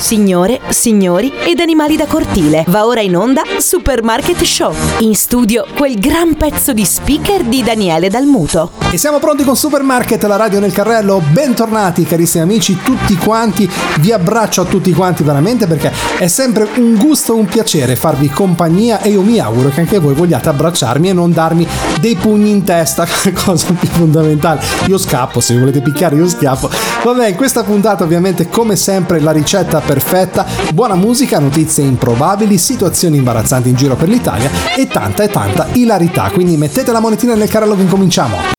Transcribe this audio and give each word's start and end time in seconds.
Signore, 0.00 0.60
signori 0.70 1.30
ed 1.44 1.60
animali 1.60 1.94
da 1.94 2.06
cortile. 2.06 2.64
Va 2.68 2.86
ora 2.86 3.02
in 3.02 3.16
onda 3.16 3.42
Supermarket 3.58 4.42
Show. 4.42 4.72
In 5.00 5.14
studio 5.14 5.66
quel 5.76 5.98
gran 5.98 6.36
pezzo 6.36 6.72
di 6.72 6.86
speaker 6.86 7.42
di 7.44 7.62
Daniele 7.62 8.08
Dalmuto. 8.08 8.72
E 8.90 8.96
siamo 8.96 9.18
pronti 9.18 9.44
con 9.44 9.56
Supermarket, 9.56 10.24
la 10.24 10.36
radio 10.36 10.58
nel 10.58 10.72
carrello. 10.72 11.22
Bentornati 11.30 12.04
carissimi 12.04 12.42
amici, 12.42 12.78
tutti 12.82 13.14
quanti. 13.14 13.70
Vi 14.00 14.10
abbraccio 14.10 14.62
a 14.62 14.64
tutti 14.64 14.90
quanti 14.92 15.22
veramente 15.22 15.66
perché 15.66 15.92
è 16.18 16.26
sempre 16.28 16.66
un 16.76 16.96
gusto, 16.96 17.36
un 17.36 17.44
piacere 17.44 17.94
farvi 17.94 18.30
compagnia 18.30 19.02
e 19.02 19.10
io 19.10 19.20
mi 19.20 19.38
auguro 19.38 19.68
che 19.68 19.80
anche 19.80 19.98
voi 19.98 20.14
vogliate 20.14 20.48
abbracciarmi 20.48 21.10
e 21.10 21.12
non 21.12 21.30
darmi 21.30 21.68
dei 22.00 22.16
pugni 22.16 22.50
in 22.50 22.64
testa, 22.64 23.06
cosa 23.44 23.72
più 23.78 23.86
fondamentale. 23.86 24.62
Io 24.86 24.96
scappo, 24.96 25.40
se 25.40 25.58
volete 25.58 25.82
picchiare 25.82 26.16
io 26.16 26.28
scappo. 26.28 26.70
Vabbè, 27.04 27.28
in 27.28 27.36
questa 27.36 27.62
puntata 27.62 28.02
ovviamente 28.02 28.48
come 28.48 28.76
sempre 28.76 29.20
la 29.20 29.30
ricetta 29.30 29.88
perfetta, 29.90 30.46
buona 30.72 30.94
musica, 30.94 31.40
notizie 31.40 31.82
improbabili, 31.82 32.58
situazioni 32.58 33.16
imbarazzanti 33.16 33.70
in 33.70 33.74
giro 33.74 33.96
per 33.96 34.08
l'Italia 34.08 34.48
e 34.76 34.86
tanta 34.86 35.24
e 35.24 35.28
tanta 35.28 35.66
ilarità. 35.72 36.30
Quindi 36.32 36.56
mettete 36.56 36.92
la 36.92 37.00
monetina 37.00 37.34
nel 37.34 37.48
carrello 37.48 37.74
che 37.74 37.82
incominciamo. 37.82 38.58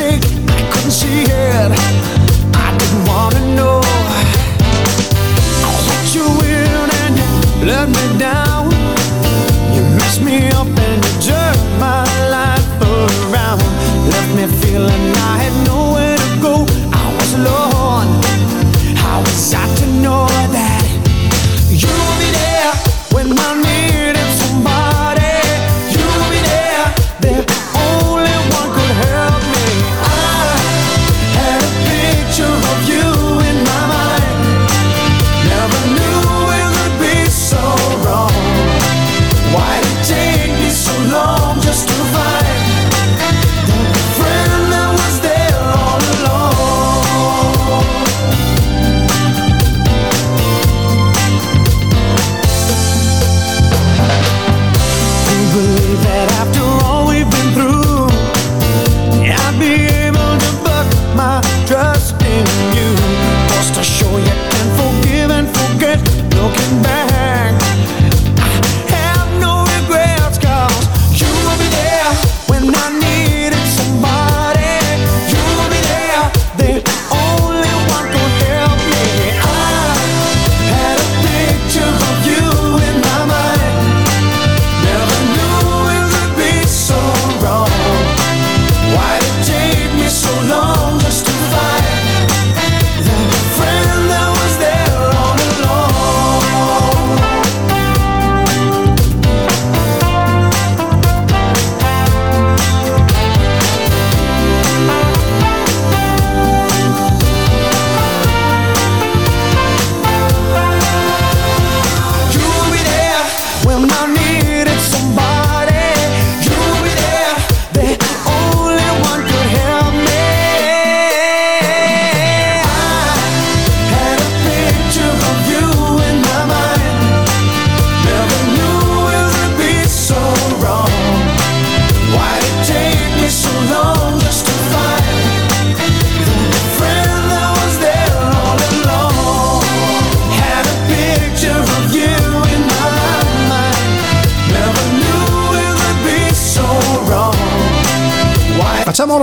take 0.00 0.24
I 0.56 0.60
couldn't 0.72 0.96
see 1.02 1.22
it. 1.28 1.70
I 2.64 2.68
didn't 2.78 3.04
wanna 3.10 3.42
know. 3.56 3.80
I 5.68 5.72
let 5.90 6.06
you 6.16 6.26
in 6.58 6.86
and 7.02 7.12
you 7.20 7.30
let 7.70 7.86
me 7.96 8.04
down. 8.28 8.64
You 9.74 9.82
messed 9.98 10.22
me 10.28 10.36
up 10.58 10.70
and 10.88 10.98
you 11.04 11.12
turned 11.28 11.64
my 11.86 12.04
life 12.36 12.70
around. 12.94 13.60
Left 14.12 14.30
me 14.38 14.44
feeling 14.60 15.19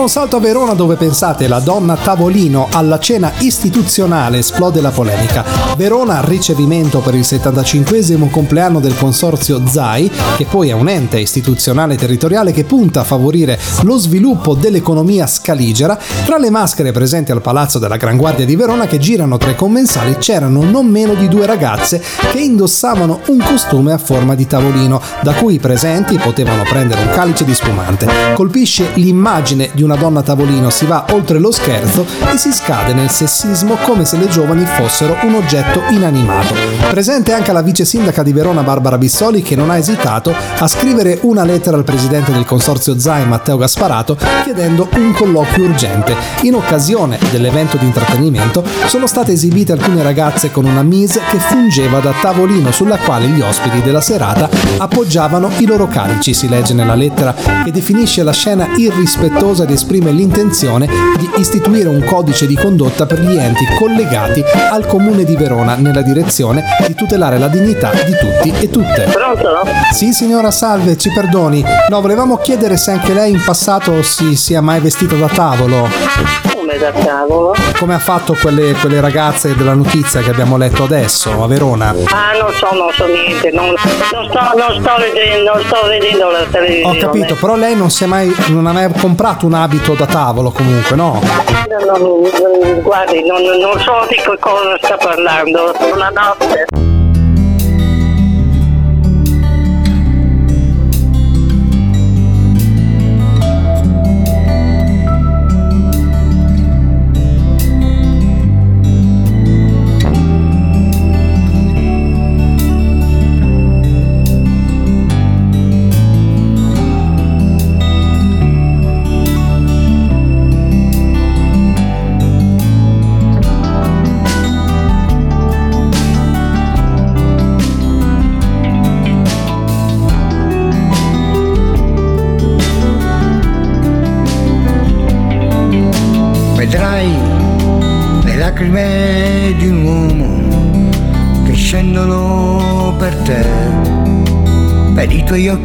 un 0.07 0.13
salto 0.13 0.37
a 0.37 0.39
Verona 0.39 0.73
dove 0.73 0.95
pensate 0.95 1.49
la 1.49 1.59
donna 1.59 1.97
tavolino 1.97 2.69
alla 2.71 2.97
cena 2.97 3.33
istituzionale 3.39 4.37
esplode 4.37 4.79
la 4.79 4.91
polemica. 4.91 5.43
Verona 5.75 6.21
ricevimento 6.23 6.99
per 6.99 7.13
il 7.13 7.25
75 7.25 8.29
compleanno 8.29 8.79
del 8.79 8.95
consorzio 8.95 9.61
ZAI, 9.67 10.09
che 10.37 10.45
poi 10.45 10.69
è 10.69 10.71
un 10.71 10.87
ente 10.87 11.19
istituzionale 11.19 11.97
territoriale 11.97 12.53
che 12.53 12.63
punta 12.63 13.01
a 13.01 13.03
favorire 13.03 13.59
lo 13.81 13.97
sviluppo 13.97 14.53
dell'economia 14.53 15.27
scaligera. 15.27 15.99
Tra 16.23 16.37
le 16.37 16.51
maschere 16.51 16.93
presenti 16.93 17.33
al 17.33 17.41
Palazzo 17.41 17.77
della 17.77 17.97
Gran 17.97 18.15
Guardia 18.15 18.45
di 18.45 18.55
Verona 18.55 18.87
che 18.87 18.99
girano 18.99 19.35
tra 19.35 19.49
i 19.49 19.55
commensali 19.55 20.15
c'erano 20.19 20.63
non 20.63 20.85
meno 20.85 21.15
di 21.15 21.27
due 21.27 21.45
ragazze 21.45 22.01
che 22.31 22.39
indossavano 22.39 23.19
un 23.27 23.39
costume 23.39 23.91
a 23.91 23.97
forma 23.97 24.35
di 24.35 24.47
tavolino, 24.47 25.01
da 25.21 25.33
cui 25.33 25.55
i 25.55 25.59
presenti 25.59 26.17
potevano 26.17 26.63
prendere 26.63 27.01
un 27.01 27.09
calice 27.09 27.43
di 27.43 27.53
spumante. 27.53 28.07
Colpisce 28.35 28.91
l'immagine 28.93 29.69
di 29.73 29.83
una 29.83 29.95
donna 29.97 30.19
a 30.19 30.23
tavolino 30.23 30.69
si 30.69 30.85
va 30.85 31.05
oltre 31.11 31.39
lo 31.39 31.51
scherzo 31.51 32.05
e 32.31 32.37
si 32.37 32.51
scade 32.51 32.93
nel 32.93 33.09
sessismo 33.09 33.75
come 33.83 34.05
se 34.05 34.17
le 34.17 34.27
giovani 34.27 34.65
fossero 34.65 35.17
un 35.23 35.35
oggetto 35.35 35.81
inanimato. 35.89 36.53
Presente 36.89 37.33
anche 37.33 37.51
la 37.51 37.61
vice 37.61 37.85
sindaca 37.85 38.23
di 38.23 38.33
Verona 38.33 38.61
Barbara 38.61 38.97
Bissoli 38.97 39.41
che 39.41 39.55
non 39.55 39.69
ha 39.69 39.77
esitato 39.77 40.33
a 40.57 40.67
scrivere 40.67 41.19
una 41.23 41.43
lettera 41.43 41.77
al 41.77 41.83
presidente 41.83 42.31
del 42.31 42.45
consorzio 42.45 42.97
ZAI 42.97 43.27
Matteo 43.27 43.57
Gasparato 43.57 44.17
chiedendo 44.43 44.87
un 44.93 45.11
colloquio 45.13 45.65
urgente. 45.65 46.15
In 46.41 46.55
occasione 46.55 47.19
dell'evento 47.31 47.77
di 47.77 47.85
intrattenimento 47.85 48.63
sono 48.85 49.07
state 49.07 49.33
esibite 49.33 49.73
alcune 49.73 50.03
ragazze 50.03 50.51
con 50.51 50.65
una 50.65 50.83
mise 50.83 51.21
che 51.29 51.39
fungeva 51.39 51.99
da 51.99 52.13
tavolino 52.21 52.71
sulla 52.71 52.97
quale 52.97 53.27
gli 53.27 53.41
ospiti 53.41 53.81
della 53.81 54.01
serata 54.01 54.49
appoggiavano 54.77 55.49
i 55.57 55.65
loro 55.65 55.87
calici, 55.87 56.33
si 56.33 56.47
legge 56.47 56.73
nella 56.73 56.95
lettera 56.95 57.33
che 57.63 57.71
definisce 57.71 58.23
la 58.23 58.31
scena 58.31 58.67
irrispettosa 58.75 59.63
ed 59.63 59.71
esprime 59.87 60.11
l'intenzione 60.11 60.85
di 61.17 61.29
istituire 61.37 61.87
un 61.87 62.03
codice 62.03 62.45
di 62.45 62.55
condotta 62.55 63.05
per 63.05 63.21
gli 63.21 63.37
enti 63.37 63.63
collegati 63.79 64.43
al 64.69 64.85
Comune 64.85 65.23
di 65.23 65.37
Verona 65.37 65.75
nella 65.75 66.01
direzione 66.01 66.61
di 66.85 66.93
tutelare 66.93 67.37
la 67.37 67.47
dignità 67.47 67.91
di 67.91 68.11
tutti 68.11 68.53
e 68.59 68.69
tutte. 68.69 69.07
Pronto? 69.09 69.65
Sì 69.93 70.11
signora, 70.11 70.51
salve, 70.51 70.97
ci 70.97 71.09
perdoni. 71.09 71.63
No, 71.87 72.01
volevamo 72.01 72.35
chiedere 72.35 72.75
se 72.75 72.91
anche 72.91 73.13
lei 73.13 73.31
in 73.31 73.41
passato 73.41 74.03
si 74.03 74.35
sia 74.35 74.59
mai 74.59 74.81
vestita 74.81 75.15
da 75.15 75.29
tavolo. 75.29 76.56
Come 76.67 76.77
da 76.77 76.91
tavolo? 76.91 77.55
Come 77.77 77.93
ha 77.93 77.99
fatto 77.99 78.35
quelle, 78.39 78.73
quelle 78.73 78.99
ragazze 78.99 79.55
della 79.55 79.73
notizia 79.73 80.19
che 80.21 80.29
abbiamo 80.29 80.57
letto 80.57 80.83
adesso 80.83 81.41
a 81.41 81.47
Verona? 81.47 81.95
Ah, 82.11 82.37
non 82.37 82.51
so, 82.53 82.67
non 82.73 82.91
so 82.91 83.05
niente, 83.05 83.51
non, 83.51 83.67
non 83.67 84.27
sto, 84.29 84.39
non 84.57 84.81
sto 84.81 84.95
vedendo, 84.99 85.53
non 85.53 85.63
sto 85.63 85.87
vedendo 85.87 86.29
la 86.29 86.43
televisione. 86.51 86.97
Ho 86.97 86.99
capito, 86.99 87.35
però 87.35 87.55
lei 87.55 87.75
non, 87.75 87.89
si 87.89 88.03
è 88.03 88.07
mai, 88.07 88.33
non 88.47 88.67
ha 88.67 88.73
mai 88.73 88.91
comprato 88.99 89.45
un 89.45 89.53
abito 89.53 89.93
da 89.93 90.05
tavolo 90.05 90.51
comunque, 90.51 90.95
no? 90.97 91.21
Non- 91.69 92.01
non- 92.01 92.81
guardi, 92.81 93.25
non, 93.25 93.41
non 93.41 93.79
so 93.79 94.05
di 94.09 94.15
che 94.15 94.37
cosa 94.39 94.77
sta 94.81 94.97
parlando. 94.97 95.73
Una 95.93 96.11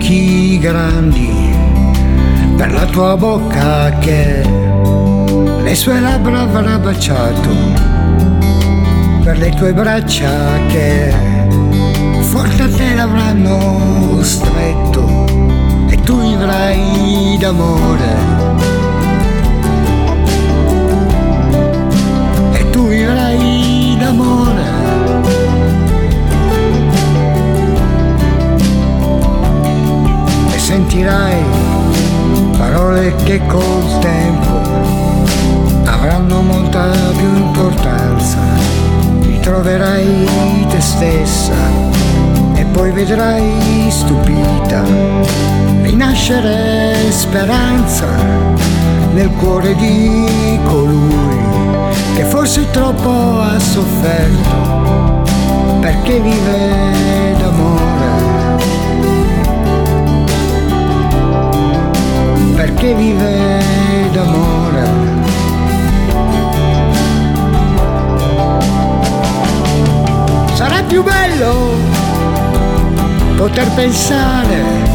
occhi 0.03 0.59
grandi, 0.59 1.55
per 2.57 2.73
la 2.73 2.87
tua 2.87 3.17
bocca 3.17 3.97
che 4.01 4.43
le 5.63 5.75
sue 5.77 6.01
labbra 6.01 6.41
avrà 6.41 6.77
baciato, 6.77 7.51
per 9.23 9.39
le 9.39 9.51
tue 9.51 9.73
braccia 9.73 10.59
che 10.67 11.15
forte 12.23 12.69
te 12.71 12.95
l'avranno 12.97 14.21
stretto 14.23 15.25
e 15.89 15.97
tu 16.01 16.21
vivrai 16.21 17.37
d'amore. 17.39 18.52
Speranza 47.33 48.07
nel 49.15 49.31
cuore 49.39 49.75
di 49.77 50.61
colui 50.65 51.41
che 52.15 52.25
forse 52.25 52.71
troppo 52.71 53.41
ha 53.41 53.59
sofferto 53.59 55.23
perché 55.81 56.21
vive 56.21 57.35
d'amore, 57.39 58.59
perché 62.55 62.95
vive 62.95 63.63
d'amore. 64.13 64.91
Sarà 70.53 70.83
più 70.83 71.03
bello 71.03 71.71
poter 73.39 73.71
pensare, 73.71 74.92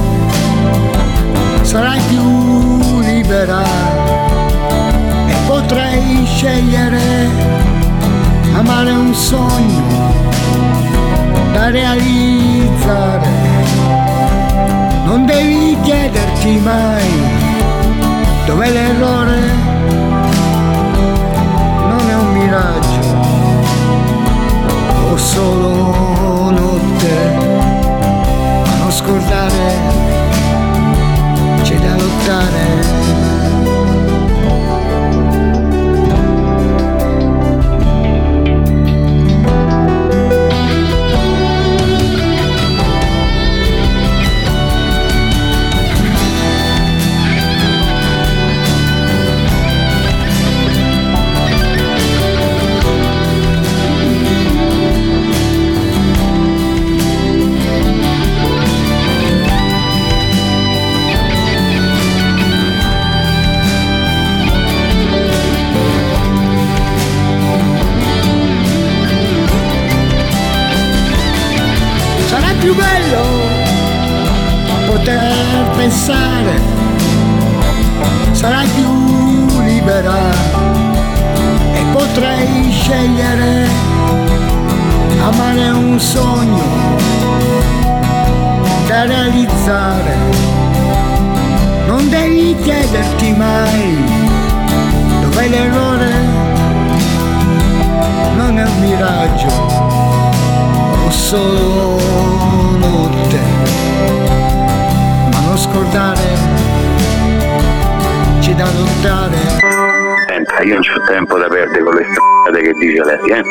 violencia 112.97 113.43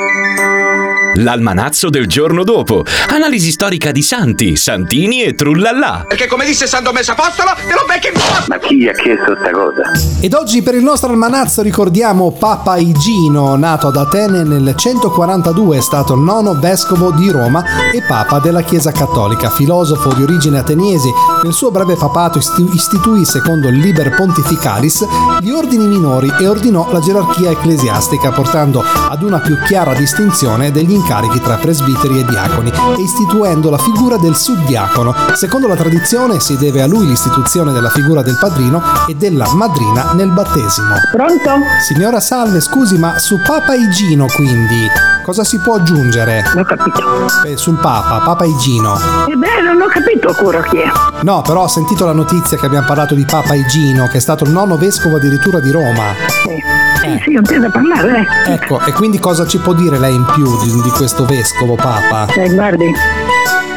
L'almanazzo 1.19 1.89
del 1.89 2.07
giorno 2.07 2.45
dopo. 2.45 2.85
Analisi 3.09 3.51
storica 3.51 3.91
di 3.91 4.03
Santi, 4.03 4.55
Santini 4.55 5.23
e 5.23 5.35
Trullallà. 5.35 6.05
Perché 6.07 6.27
come 6.27 6.45
disse 6.45 6.67
San 6.67 6.85
Tommaso 6.85 7.13
Apostolo, 7.13 7.53
te 7.55 7.73
lo 7.73 7.85
becchi 7.87 8.09
in 8.09 8.13
culo! 8.13 8.45
Ma 8.49 8.59
chi 8.59 8.77
gli 8.77 8.87
ha 8.87 8.93
chiesto 8.93 9.35
sta 9.41 9.51
cosa? 9.51 9.93
Ed 10.21 10.35
oggi 10.35 10.61
per 10.61 10.75
il 10.75 10.83
nostro 10.83 11.11
almanazzo 11.11 11.63
ricordiamo 11.63 12.33
Papa 12.33 12.77
Igino, 12.77 13.57
nato 13.57 13.87
ad 13.87 13.97
Atene 13.97 14.43
nel 14.43 14.75
142, 14.77 15.79
è 15.79 15.81
stato 15.81 16.13
il 16.13 16.21
nono 16.21 16.53
vescovo 16.53 17.11
di 17.13 17.31
Roma 17.31 17.65
e 17.91 18.03
papa 18.03 18.39
della 18.39 18.61
Chiesa 18.61 18.93
Cattolica, 18.93 19.49
filosofo 19.49 20.13
di 20.13 20.23
origine 20.23 20.59
ateniesi. 20.59 21.09
Nel 21.43 21.55
suo 21.55 21.71
breve 21.71 21.97
papato 21.97 22.37
isti- 22.37 22.69
istituì, 22.75 23.25
secondo 23.25 23.69
il 23.69 23.79
Liber 23.79 24.15
Pontificalis, 24.15 25.07
gli 25.41 25.51
ordini 25.51 25.87
minori 25.87 26.31
e 26.39 26.47
ordinò 26.47 26.93
la 26.93 27.01
gerarchia 27.01 27.53
ecclesiastica, 27.53 28.33
portando 28.33 28.83
ad 28.83 29.23
una 29.23 29.39
più 29.39 29.57
chiara 29.65 29.95
distinzione 29.95 30.71
degli 30.71 30.91
incarichi 30.91 31.05
incarichi 31.07 31.41
tra 31.41 31.55
presbiteri 31.55 32.19
e 32.19 32.25
diaconi 32.25 32.73
e 32.97 33.01
istituendo 33.01 33.71
la 33.71 33.79
figura 33.79 34.17
del 34.17 34.35
suddiacono. 34.35 35.15
Secondo 35.35 35.69
la 35.69 35.77
tradizione 35.77 36.41
si 36.41 36.57
deve 36.57 36.83
a 36.83 36.89
lui 36.89 37.07
l'istituzione 37.07 37.73
della 37.73 37.91
figura 37.91 38.23
del 38.23 38.37
padrino 38.41 38.83
e 39.07 39.15
della 39.15 39.47
madrina 39.55 40.13
nel 40.15 40.33
battesimo. 40.33 40.95
Pronto? 41.13 41.51
Signora 41.81 42.19
Salve, 42.19 42.61
scusi, 42.61 42.99
ma 42.99 43.21
su 43.21 43.41
Papa 43.41 43.75
Igino 43.75 44.27
quindi 44.35 44.89
cosa 45.23 45.45
si 45.45 45.61
può 45.61 45.77
aggiungere? 45.77 46.43
Non 46.55 46.59
ho 46.59 46.65
capito. 46.65 47.01
Eh, 47.47 47.57
sul 47.57 47.77
Papa, 47.77 48.23
Papa 48.25 48.45
Igino. 48.45 48.99
Ebbene, 49.29 49.63
non 49.63 49.81
ho 49.83 49.87
capito 49.87 50.29
ancora 50.29 50.61
chi 50.65 50.79
è. 50.79 50.91
No, 51.23 51.43
però 51.43 51.63
ho 51.63 51.69
sentito 51.69 52.05
la 52.05 52.13
notizia 52.13 52.57
che 52.57 52.67
abbiamo 52.67 52.87
parlato 52.87 53.15
di 53.15 53.25
Papa 53.25 53.55
Igino, 53.55 54.09
che 54.09 54.17
è 54.17 54.21
stato 54.21 54.43
il 54.43 54.51
nono 54.51 54.77
vescovo 54.77 55.17
addirittura 55.17 55.61
di 55.61 55.71
Roma. 55.71 56.15
Sì, 56.43 57.21
sì, 57.23 57.39
sì 57.45 57.55
ho 57.55 57.71
parlare, 57.71 58.27
eh. 58.47 58.53
Ecco, 58.55 58.81
e 58.81 58.93
quindi 58.93 59.19
cosa 59.19 59.47
ci 59.47 59.59
può 59.59 59.75
dire 59.75 59.99
lei 59.99 60.15
in 60.15 60.25
più 60.25 60.45
di, 60.63 60.83
di 60.83 60.91
questo 60.97 61.25
vescovo 61.27 61.75
Papa? 61.75 62.27
Eh, 62.35 62.49
guardi, 62.51 62.93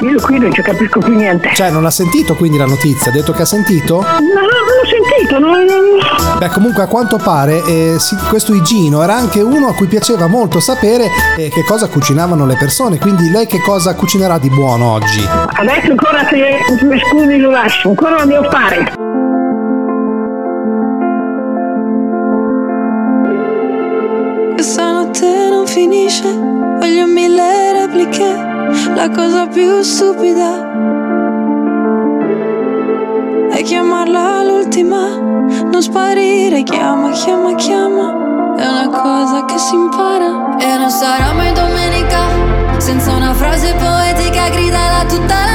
io 0.02 0.22
qui 0.22 0.40
non 0.40 0.54
ci 0.54 0.62
capisco 0.62 1.00
più 1.00 1.14
niente. 1.16 1.50
Cioè, 1.54 1.70
non 1.70 1.86
ha 1.86 1.92
sentito 1.92 2.36
quindi 2.36 2.58
la 2.58 2.66
notizia? 2.66 3.12
Ha 3.12 3.14
detto 3.14 3.32
che 3.34 3.42
ha 3.42 3.46
sentito? 3.46 3.96
No, 4.02 4.02
no, 4.02 4.18
non 4.18 4.80
ho 4.84 4.88
sentito, 4.88 5.40
non... 5.40 5.52
non- 5.66 6.38
Beh, 6.38 6.48
comunque 6.50 6.84
a 6.84 6.88
quanto 6.88 7.18
pare 7.18 7.62
eh, 7.66 7.96
sì, 8.00 8.16
questo 8.30 8.54
Igino 8.54 9.04
era 9.04 9.14
anche 9.16 9.42
uno 9.42 9.68
a 9.68 9.74
cui 9.74 9.88
piaceva 9.88 10.28
molto 10.28 10.62
sapere 10.62 11.10
eh, 11.38 11.50
che 11.50 11.64
cosa 11.66 11.88
cucinavano 11.90 12.46
le 12.46 12.56
persone, 12.56 12.98
quindi 12.98 13.30
lei 13.30 13.46
che 13.46 13.60
cosa 13.60 13.94
cucinerà 13.96 14.38
di 14.38 14.50
buono 14.50 14.94
oggi? 14.94 15.22
Adesso 15.28 15.92
ancora 15.92 16.26
se 16.30 16.86
mi 16.86 17.00
scusi 17.00 17.38
lo 17.38 17.50
lascio, 17.50 17.90
ancora 17.90 18.20
lo 18.20 18.26
devo 18.26 18.50
fare. 18.50 18.94
Questa 24.54 24.92
notte 24.92 25.50
non 25.50 25.66
finisce, 25.68 26.28
voglio 26.90 27.06
mille 27.06 27.72
repliche, 27.72 28.26
la 28.96 29.10
cosa 29.12 29.46
più 29.46 29.84
stupida 29.84 30.50
è 33.52 33.62
chiamarla 33.62 34.44
l'ultima, 34.44 35.16
non 35.72 35.82
sparire, 35.84 36.64
chiama, 36.64 37.12
chiama, 37.12 37.54
chiama, 37.54 38.56
è 38.58 38.68
una 38.68 38.90
cosa 38.90 39.46
che 39.46 39.58
si 39.60 39.76
impara. 39.76 40.58
E 40.58 40.78
non 40.78 40.90
sarà 40.90 41.32
mai 41.34 41.54
domenica 41.54 42.80
senza 42.80 43.14
una 43.14 43.34
frase 43.34 43.76
poetica 43.76 44.50
gridala 44.50 45.06
tutta 45.06 45.36
la 45.36 45.49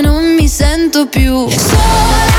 non 0.00 0.34
mi 0.34 0.48
sento 0.48 1.06
più 1.06 1.48
sola. 1.48 2.37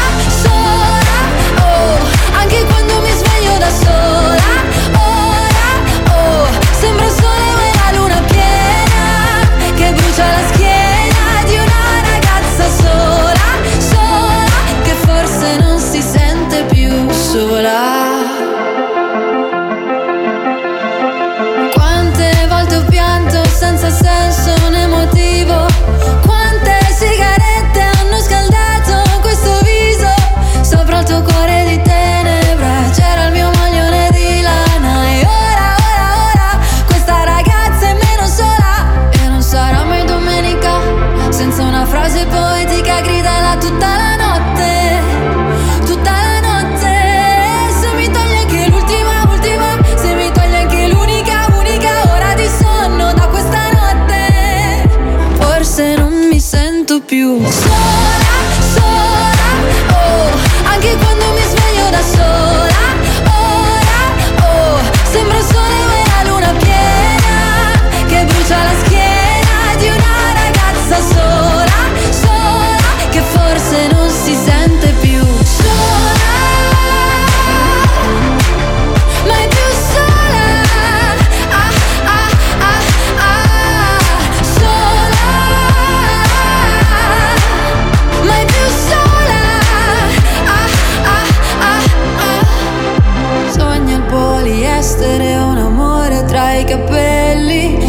Poliestere, 94.79 95.35
un 95.35 95.57
amore 95.57 96.23
tra 96.23 96.53
i 96.53 96.63
capelli, 96.63 97.88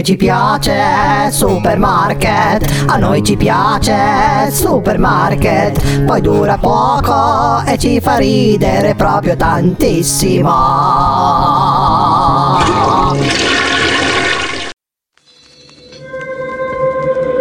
noi 0.00 0.02
ci 0.02 0.16
piace 0.16 1.30
supermarket, 1.30 2.84
a 2.86 2.96
noi 2.96 3.22
ci 3.22 3.36
piace 3.36 4.50
supermarket, 4.50 6.04
poi 6.04 6.20
dura 6.22 6.56
poco 6.56 7.62
e 7.66 7.76
ci 7.76 8.00
fa 8.00 8.16
ridere 8.16 8.94
proprio 8.94 9.36
tantissimo. 9.36 10.52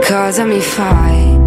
Cosa 0.05 0.43
mi 0.43 0.59
fai? 0.59 1.38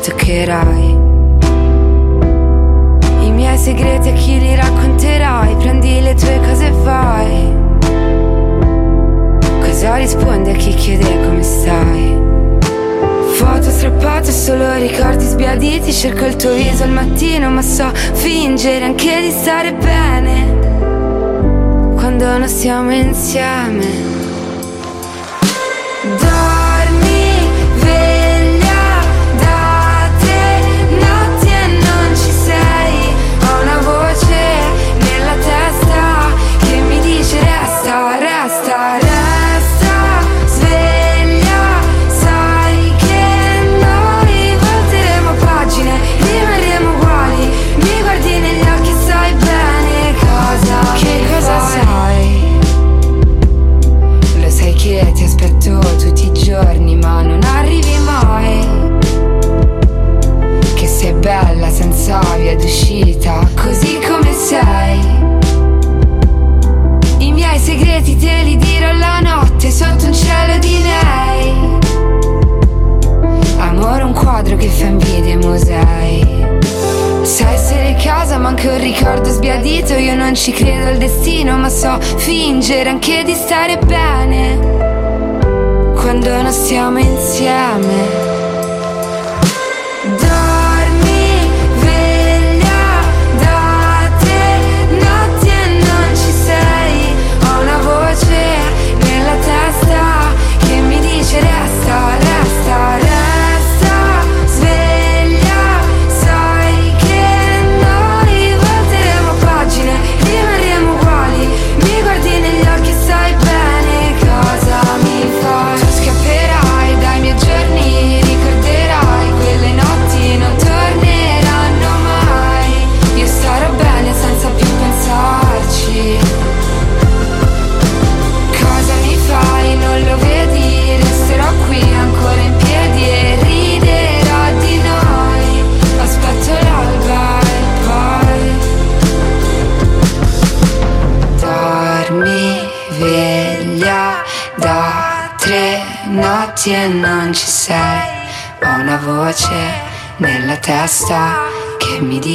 Toccherai. 0.00 0.98
I 3.22 3.30
miei 3.30 3.58
segreti 3.58 4.08
a 4.08 4.12
chi 4.12 4.38
li 4.38 4.54
racconterai? 4.54 5.54
Prendi 5.56 6.00
le 6.00 6.14
tue 6.14 6.40
cose 6.44 6.66
e 6.66 6.70
vai. 6.70 7.58
Cosa 9.60 9.96
rispondi 9.96 10.50
a 10.50 10.54
chi 10.54 10.74
chiede 10.74 11.22
come 11.24 11.42
stai? 11.42 12.18
Foto 13.34 13.70
strappate, 13.70 14.30
solo 14.30 14.74
ricordi 14.74 15.24
sbiaditi 15.24 15.92
cerco 15.92 16.26
il 16.26 16.36
tuo 16.36 16.52
viso 16.52 16.82
al 16.82 16.90
mattino 16.90 17.48
ma 17.48 17.62
so 17.62 17.90
fingere 17.94 18.84
anche 18.84 19.20
di 19.22 19.30
stare 19.30 19.72
bene 19.72 20.58
quando 21.94 22.36
non 22.36 22.48
siamo 22.48 22.92
insieme 22.92 24.09
invidia 75.20 75.34
ai 75.34 75.36
musei. 75.36 76.48
Sai 77.22 77.54
essere 77.54 77.96
casa 78.02 78.38
ma 78.38 78.48
anche 78.48 78.68
un 78.68 78.78
ricordo 78.78 79.28
sbiadito. 79.30 79.94
Io 79.94 80.14
non 80.14 80.34
ci 80.34 80.52
credo 80.52 80.88
al 80.88 80.96
destino 80.98 81.56
ma 81.56 81.68
so 81.68 82.00
fingere 82.00 82.88
anche 82.88 83.22
di 83.24 83.34
stare 83.34 83.78
bene. 83.78 84.58
Quando 85.94 86.42
non 86.42 86.52
stiamo 86.52 86.98
insieme 86.98 88.29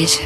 dice 0.06 0.22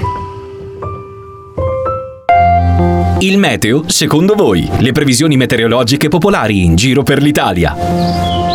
Il 3.19 3.37
meteo, 3.37 3.83
secondo 3.87 4.35
voi, 4.35 4.69
le 4.79 4.91
previsioni 4.91 5.37
meteorologiche 5.37 6.07
popolari 6.09 6.63
in 6.63 6.75
giro 6.75 7.03
per 7.03 7.21
l'Italia. 7.21 8.48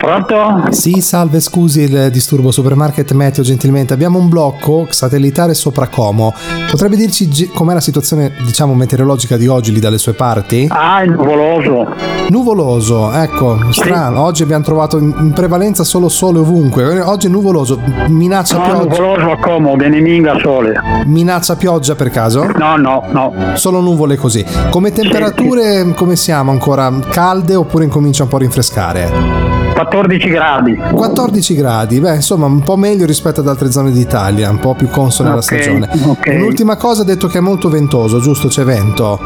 Pronto? 0.00 0.72
Sì, 0.72 1.02
salve, 1.02 1.40
scusi 1.40 1.82
il 1.82 2.08
disturbo 2.10 2.50
supermarket 2.50 3.12
meteo 3.12 3.44
gentilmente. 3.44 3.92
Abbiamo 3.92 4.18
un 4.18 4.30
blocco 4.30 4.86
satellitare 4.88 5.52
sopra 5.52 5.88
Como. 5.88 6.32
Potrebbe 6.70 6.96
dirci 6.96 7.50
com'è 7.52 7.74
la 7.74 7.80
situazione, 7.80 8.32
diciamo, 8.42 8.72
meteorologica 8.72 9.36
di 9.36 9.46
oggi 9.46 9.72
lì 9.72 9.78
dalle 9.78 9.98
sue 9.98 10.14
parti? 10.14 10.66
Ah, 10.70 11.02
è 11.02 11.04
nuvoloso. 11.06 11.94
Nuvoloso, 12.30 13.12
ecco, 13.12 13.58
strano. 13.72 14.22
Oggi 14.22 14.42
abbiamo 14.42 14.64
trovato 14.64 14.96
in 14.96 15.32
prevalenza 15.34 15.84
solo 15.84 16.08
sole 16.08 16.38
ovunque. 16.38 17.00
Oggi 17.00 17.26
è 17.26 17.30
nuvoloso, 17.30 17.78
minaccia 18.08 18.56
No, 18.56 18.62
pioggia. 18.64 18.82
nuvoloso 19.02 19.30
a 19.32 19.36
Como, 19.38 19.76
Beniminga 19.76 20.38
sole. 20.42 20.80
Minaccia 21.04 21.56
pioggia 21.56 21.94
per 21.94 22.08
caso? 22.08 22.46
No, 22.56 22.76
no, 22.78 23.04
no. 23.10 23.34
Solo 23.52 23.80
nuvole 23.80 24.16
così. 24.16 24.42
Come 24.70 24.92
temperature, 24.92 25.92
come 25.94 26.16
siamo 26.16 26.52
ancora? 26.52 26.90
Calde 27.10 27.54
oppure 27.54 27.84
incomincia 27.84 28.22
un 28.22 28.30
po' 28.30 28.36
a 28.36 28.38
rinfrescare? 28.38 29.59
14 29.84 30.28
gradi. 30.28 30.76
14 30.92 31.54
gradi, 31.54 32.00
beh, 32.00 32.16
insomma, 32.16 32.46
un 32.46 32.60
po' 32.60 32.76
meglio 32.76 33.06
rispetto 33.06 33.40
ad 33.40 33.48
altre 33.48 33.70
zone 33.70 33.90
d'Italia, 33.92 34.50
un 34.50 34.58
po' 34.58 34.74
più 34.74 34.88
consone 34.88 35.30
alla 35.30 35.40
stagione. 35.40 35.88
ok. 36.06 36.26
Un'ultima 36.34 36.76
cosa, 36.76 37.02
ha 37.02 37.04
detto 37.04 37.28
che 37.28 37.38
è 37.38 37.40
molto 37.40 37.68
ventoso, 37.70 38.20
giusto? 38.20 38.48
C'è 38.48 38.64
vento. 38.64 39.18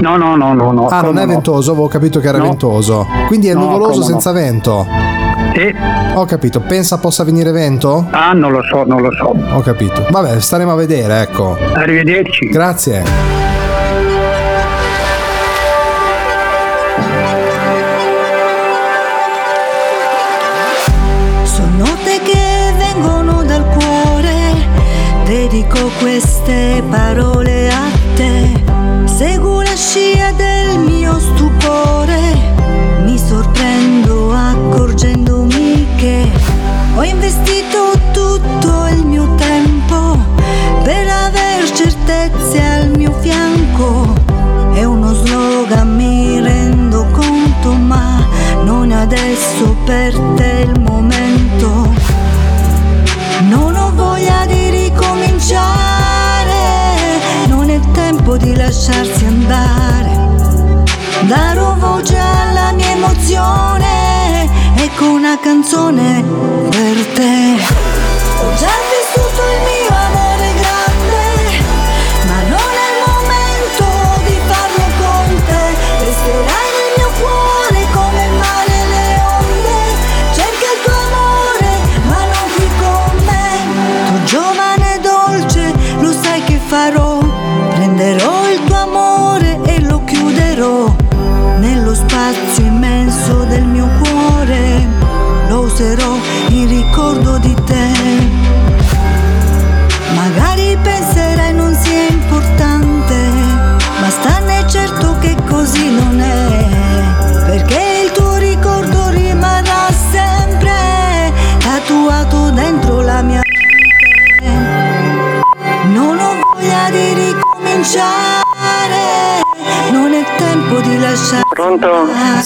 No, 0.00 0.16
no, 0.16 0.36
no, 0.36 0.52
no, 0.52 0.72
no. 0.72 0.86
Ah, 0.88 1.00
non 1.00 1.18
è 1.18 1.26
ventoso, 1.26 1.70
avevo 1.72 1.88
capito 1.88 2.20
che 2.20 2.28
era 2.28 2.38
No. 2.38 2.44
ventoso. 2.44 3.06
Quindi 3.28 3.48
è 3.48 3.54
No, 3.54 3.60
nuvoloso 3.60 4.00
come 4.00 4.04
no. 4.04 4.10
senza 4.12 4.32
vento. 4.32 4.86
Sì. 5.54 5.74
Ho 6.14 6.24
capito, 6.26 6.60
pensa 6.60 6.98
possa 6.98 7.24
venire 7.24 7.50
vento? 7.50 8.06
Ah, 8.10 8.32
non 8.32 8.52
lo 8.52 8.62
so, 8.62 8.84
non 8.84 9.00
lo 9.00 9.10
so. 9.12 9.34
Ho 9.54 9.60
capito. 9.62 10.06
Vabbè, 10.10 10.38
staremo 10.38 10.72
a 10.72 10.76
vedere, 10.76 11.22
ecco. 11.22 11.56
Arrivederci. 11.74 12.46
Grazie. 12.48 13.02
Dedico 25.78 25.90
queste 26.00 26.82
parole 26.90 27.68
a 27.68 27.90
te. 28.14 28.64
Seguo 29.04 29.62
la 29.62 29.74
scia 29.74 30.32
del 30.32 30.78
mio 30.78 31.18
stupore, 31.18 32.20
mi 33.04 33.18
sorprendo 33.18 34.32
accorgendomi 34.32 35.86
che 35.96 36.30
ho 36.94 37.02
investito 37.02 37.92
tutto 38.12 38.86
il 38.90 39.04
mio 39.04 39.34
tempo 39.36 40.18
per 40.82 41.06
aver 41.08 41.70
certezze 41.72 42.60
al 42.60 42.90
mio 42.96 43.12
fianco. 43.20 44.14
È 44.72 44.84
uno 44.84 45.14
slogan, 45.14 45.94
mi 45.96 46.40
rendo 46.40 47.06
conto, 47.12 47.72
ma 47.72 48.24
non 48.64 48.92
adesso 48.92 49.76
per 49.84 50.16
te 50.36 50.68
il 50.72 50.80
momento. 50.80 51.97
Ricominciare, 55.48 57.46
non 57.46 57.70
è 57.70 57.80
tempo 57.92 58.36
di 58.36 58.54
lasciarsi 58.54 59.24
andare. 59.24 60.16
Darò 61.22 61.74
voce 61.78 62.16
alla 62.18 62.72
mia 62.72 62.90
emozione, 62.90 64.48
ecco 64.76 65.10
una 65.10 65.38
canzone 65.40 66.22
per 66.68 67.06
te. 67.14 67.56
Ho 68.40 68.54
già 68.56 68.74
vissuto 68.90 69.42
il 69.42 69.60
mio 69.64 69.77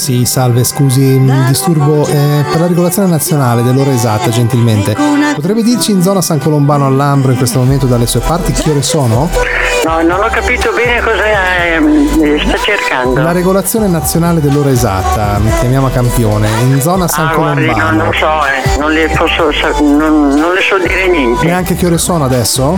Sì, 0.03 0.25
salve, 0.25 0.65
scusi, 0.65 1.17
disturbo 1.47 2.05
eh, 2.09 2.45
per 2.51 2.59
la 2.59 2.67
regolazione 2.67 3.07
nazionale 3.09 3.63
dell'ora 3.63 3.93
esatta, 3.93 4.31
gentilmente. 4.31 4.97
Potrebbe 5.37 5.63
dirci 5.63 5.93
in 5.93 6.03
zona 6.03 6.21
San 6.21 6.41
Colombano 6.41 6.87
all'Ambro 6.87 7.31
in 7.31 7.37
questo 7.37 7.61
momento 7.61 7.87
dalle 7.87 8.09
sue 8.09 8.19
parti 8.19 8.51
che 8.51 8.69
ore 8.71 8.83
sono? 8.83 9.31
No, 9.85 10.03
non 10.03 10.21
ho 10.25 10.29
capito 10.29 10.73
bene 10.73 11.01
cosa 11.03 11.23
ehm, 11.67 12.41
sta 12.41 12.57
cercando. 12.59 13.23
La 13.23 13.31
regolazione 13.31 13.87
nazionale 13.87 14.41
dell'ora 14.41 14.71
esatta, 14.71 15.39
mi 15.39 15.53
chiamiamo 15.61 15.89
campione, 15.89 16.49
in 16.63 16.81
zona 16.81 17.07
San 17.07 17.29
Ah, 17.29 17.35
guardi, 17.37 17.67
no, 17.67 17.73
Colombano. 17.73 18.03
non 18.03 18.13
so, 18.15 18.27
eh, 18.45 18.79
non 18.81 18.91
le 18.91 19.09
posso 19.17 19.51
non, 19.85 20.29
non 20.31 20.53
le 20.53 20.61
so 20.69 20.79
dire 20.79 21.07
niente. 21.07 21.47
Neanche 21.47 21.77
che 21.77 21.87
ore 21.87 21.99
sono 21.99 22.25
adesso? 22.25 22.77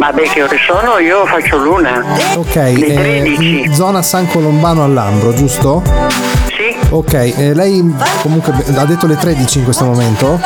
Vabbè, 0.00 0.22
che 0.22 0.42
ore 0.42 0.56
sono? 0.66 0.98
Io 0.98 1.26
faccio 1.26 1.58
l'una. 1.58 2.02
Ok, 2.36 2.54
Le 2.54 2.86
eh, 2.86 2.94
13. 2.94 3.60
in 3.66 3.74
zona 3.74 4.00
San 4.00 4.26
Colombano 4.26 4.82
all'Ambro, 4.82 5.34
giusto? 5.34 5.82
Sì. 6.46 6.74
Ok, 6.88 7.12
eh, 7.12 7.52
lei 7.54 7.94
comunque 8.22 8.50
ha 8.76 8.84
detto 8.86 9.06
le 9.06 9.16
13 9.16 9.58
in 9.58 9.64
questo 9.64 9.84
momento? 9.84 10.40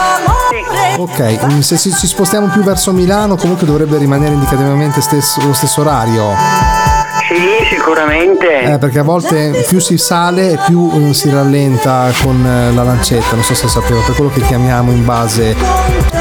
Ok, 0.97 1.53
mm, 1.53 1.61
se 1.61 1.79
ci 1.79 1.91
spostiamo 2.07 2.49
più 2.49 2.63
verso 2.65 2.93
Milano 2.93 3.37
comunque 3.37 3.65
dovrebbe 3.65 3.97
rimanere 3.97 4.35
indicativamente 4.35 5.01
stesso- 5.01 5.41
lo 5.47 5.53
stesso 5.53 5.83
orario. 5.83 6.84
Sì, 7.35 7.75
sicuramente. 7.75 8.61
Eh, 8.61 8.79
perché 8.79 9.01
a 9.01 9.03
volte 9.03 9.65
più 9.67 9.81
si 9.81 9.99
sale 9.99 10.59
più 10.67 10.91
eh, 11.09 11.13
si 11.15 11.31
rallenta 11.31 12.11
con 12.23 12.45
eh, 12.47 12.73
la 12.73 12.85
lancetta, 12.85 13.35
non 13.35 13.43
so 13.43 13.55
se 13.55 13.67
sapevo, 13.67 14.01
per 14.07 14.15
quello 14.15 14.31
che 14.31 14.41
chiamiamo 14.43 14.93
in 14.93 15.05
base 15.05 15.57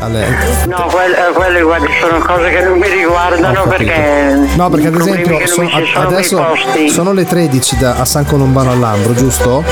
alle... 0.01 0.27
No, 0.67 0.87
quelle, 0.91 1.29
eh, 1.29 1.31
quelle, 1.33 1.61
guardi, 1.61 1.87
sono 2.01 2.17
cose 2.19 2.49
che 2.49 2.61
non 2.63 2.77
mi 2.79 2.87
riguardano 2.89 3.63
perché. 3.67 4.47
No, 4.55 4.69
perché 4.69 4.87
ad 4.87 4.95
esempio 4.95 5.37
che 5.37 5.47
so- 5.47 5.61
non 5.61 5.65
mi 5.71 5.85
ci 5.85 5.91
sono 5.91 6.07
adesso 6.07 6.45
sono 6.89 7.11
le 7.13 7.25
13 7.25 7.77
da- 7.77 7.95
a 7.97 8.05
San 8.05 8.25
Colombano 8.25 8.71
all'Ambro, 8.71 9.13
giusto? 9.13 9.63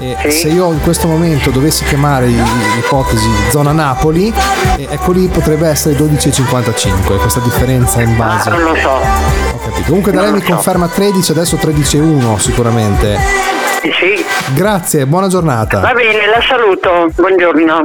E 0.00 0.30
se 0.30 0.48
io 0.48 0.72
in 0.72 0.80
questo 0.82 1.06
momento 1.06 1.50
dovessi 1.50 1.84
chiamare 1.84 2.26
l'ipotesi 2.26 3.28
zona 3.50 3.72
Napoli, 3.72 4.32
ecco 4.76 5.12
lì 5.12 5.28
potrebbe 5.28 5.68
essere 5.68 5.94
12.55, 5.96 7.18
questa 7.20 7.40
differenza 7.40 8.00
in 8.02 8.16
base. 8.16 8.48
Ah, 8.48 8.52
non 8.52 8.62
lo 8.62 8.74
so. 8.76 9.57
Capito. 9.68 9.88
Comunque 9.88 10.12
da 10.12 10.22
lei 10.22 10.32
mi 10.32 10.42
conferma 10.42 10.88
13, 10.88 11.32
adesso 11.32 11.56
13.1 11.56 12.38
sicuramente. 12.38 13.18
Sì. 13.82 14.24
Grazie, 14.54 15.06
buona 15.06 15.28
giornata. 15.28 15.80
Va 15.80 15.92
bene, 15.92 16.26
la 16.26 16.42
saluto. 16.42 17.10
Buongiorno. 17.14 17.84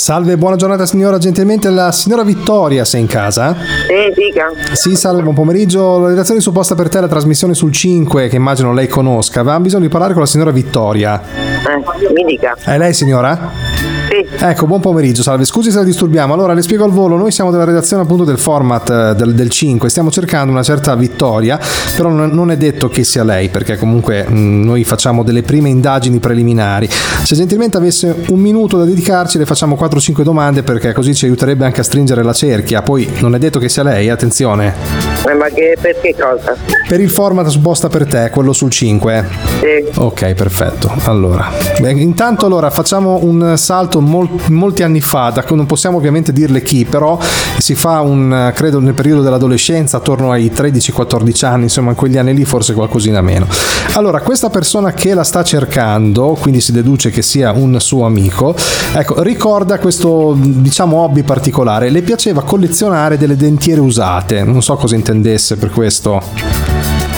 Salve, 0.00 0.38
buona 0.38 0.56
giornata 0.56 0.86
signora, 0.86 1.18
gentilmente 1.18 1.68
la 1.68 1.92
signora 1.92 2.22
Vittoria 2.22 2.86
sei 2.86 3.02
in 3.02 3.06
casa? 3.06 3.54
Sì, 3.54 4.10
dica. 4.14 4.50
Sì, 4.72 4.96
salve, 4.96 5.20
buon 5.20 5.34
pomeriggio. 5.34 5.98
La 5.98 6.08
redazione 6.08 6.40
supposta 6.40 6.74
per 6.74 6.88
te, 6.88 7.00
la 7.00 7.06
trasmissione 7.06 7.52
sul 7.52 7.70
5, 7.70 8.28
che 8.28 8.36
immagino 8.36 8.72
lei 8.72 8.88
conosca. 8.88 9.40
Avevamo 9.40 9.64
bisogno 9.64 9.82
di 9.82 9.90
parlare 9.90 10.14
con 10.14 10.22
la 10.22 10.28
signora 10.28 10.52
Vittoria. 10.52 11.20
Eh, 11.20 12.12
mi 12.14 12.24
dica. 12.24 12.56
È 12.64 12.78
lei 12.78 12.94
signora? 12.94 13.89
Ecco, 14.38 14.66
buon 14.66 14.80
pomeriggio, 14.80 15.22
salve. 15.22 15.44
Scusi 15.44 15.70
se 15.70 15.78
la 15.78 15.84
disturbiamo. 15.84 16.32
Allora, 16.32 16.54
le 16.54 16.62
spiego 16.62 16.84
al 16.84 16.92
volo. 16.92 17.16
Noi 17.16 17.30
siamo 17.30 17.50
della 17.50 17.64
redazione 17.64 18.02
appunto 18.02 18.24
del 18.24 18.38
format 18.38 18.90
eh, 18.90 19.14
del, 19.14 19.34
del 19.34 19.50
5. 19.50 19.88
Stiamo 19.88 20.10
cercando 20.10 20.52
una 20.52 20.62
certa 20.62 20.94
Vittoria, 20.94 21.58
però 21.96 22.08
non, 22.08 22.50
è 22.50 22.56
detto 22.56 22.88
che 22.88 23.04
sia 23.04 23.24
lei, 23.24 23.48
perché 23.48 23.76
comunque 23.76 24.26
mh, 24.28 24.64
noi 24.64 24.84
facciamo 24.84 25.22
delle 25.22 25.42
prime 25.42 25.68
indagini 25.68 26.18
preliminari. 26.18 26.88
Se 26.88 27.34
gentilmente 27.34 27.76
avesse 27.76 28.24
un 28.28 28.38
minuto 28.38 28.78
da 28.78 28.84
dedicarci, 28.84 29.36
le 29.36 29.46
facciamo 29.46 29.76
4-5 29.80 30.22
domande, 30.22 30.62
perché 30.62 30.92
così 30.92 31.14
ci 31.14 31.26
aiuterebbe 31.26 31.64
anche 31.64 31.80
a 31.80 31.84
stringere 31.84 32.22
la 32.22 32.32
cerchia. 32.32 32.82
Poi 32.82 33.08
non 33.20 33.34
è 33.34 33.38
detto 33.38 33.58
che 33.58 33.68
sia 33.68 33.82
lei, 33.82 34.08
attenzione. 34.08 35.09
Eh, 35.28 35.34
ma 35.34 35.48
che, 35.48 35.76
per 35.78 36.00
che 36.00 36.14
cosa? 36.18 36.56
Per 36.88 37.00
il 37.00 37.10
format 37.10 37.46
supposta 37.48 37.88
per 37.88 38.06
te, 38.06 38.30
quello 38.32 38.52
sul 38.52 38.70
5. 38.70 39.28
Sì. 39.60 39.98
Ok, 39.98 40.32
perfetto. 40.32 40.90
Allora, 41.04 41.50
beh, 41.78 41.92
intanto 41.92 42.46
allora 42.46 42.70
facciamo 42.70 43.18
un 43.22 43.54
salto 43.56 44.00
mol- 44.00 44.28
molti 44.48 44.82
anni 44.82 45.00
fa, 45.02 45.30
da, 45.30 45.44
non 45.50 45.66
possiamo 45.66 45.98
ovviamente 45.98 46.32
dirle 46.32 46.62
chi, 46.62 46.86
però 46.86 47.18
si 47.58 47.74
fa 47.74 48.00
un, 48.00 48.50
credo 48.54 48.80
nel 48.80 48.94
periodo 48.94 49.20
dell'adolescenza, 49.20 49.98
attorno 49.98 50.32
ai 50.32 50.50
13-14 50.54 51.44
anni, 51.44 51.62
insomma 51.64 51.90
in 51.90 51.96
quegli 51.96 52.16
anni 52.16 52.34
lì 52.34 52.44
forse 52.46 52.72
qualcosina 52.72 53.20
meno. 53.20 53.46
Allora, 53.92 54.20
questa 54.20 54.48
persona 54.48 54.92
che 54.92 55.14
la 55.14 55.24
sta 55.24 55.42
cercando, 55.42 56.36
quindi 56.40 56.60
si 56.60 56.72
deduce 56.72 57.10
che 57.10 57.22
sia 57.22 57.52
un 57.52 57.78
suo 57.80 58.06
amico, 58.06 58.54
ecco, 58.94 59.22
ricorda 59.22 59.78
questo 59.78 60.34
diciamo 60.38 60.96
hobby 60.98 61.22
particolare, 61.22 61.90
le 61.90 62.02
piaceva 62.02 62.42
collezionare 62.42 63.18
delle 63.18 63.36
dentiere 63.36 63.80
usate, 63.80 64.42
non 64.44 64.62
so 64.62 64.76
cosa 64.76 64.94
intendesse 65.10 65.56
per 65.56 65.70
questo. 65.70 66.22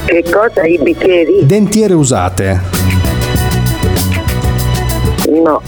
Che 0.06 0.24
cosa? 0.30 0.62
I 0.62 0.78
bicchieri? 0.78 1.44
Dentiere 1.44 1.92
usate. 1.92 2.60
No. 5.28 5.60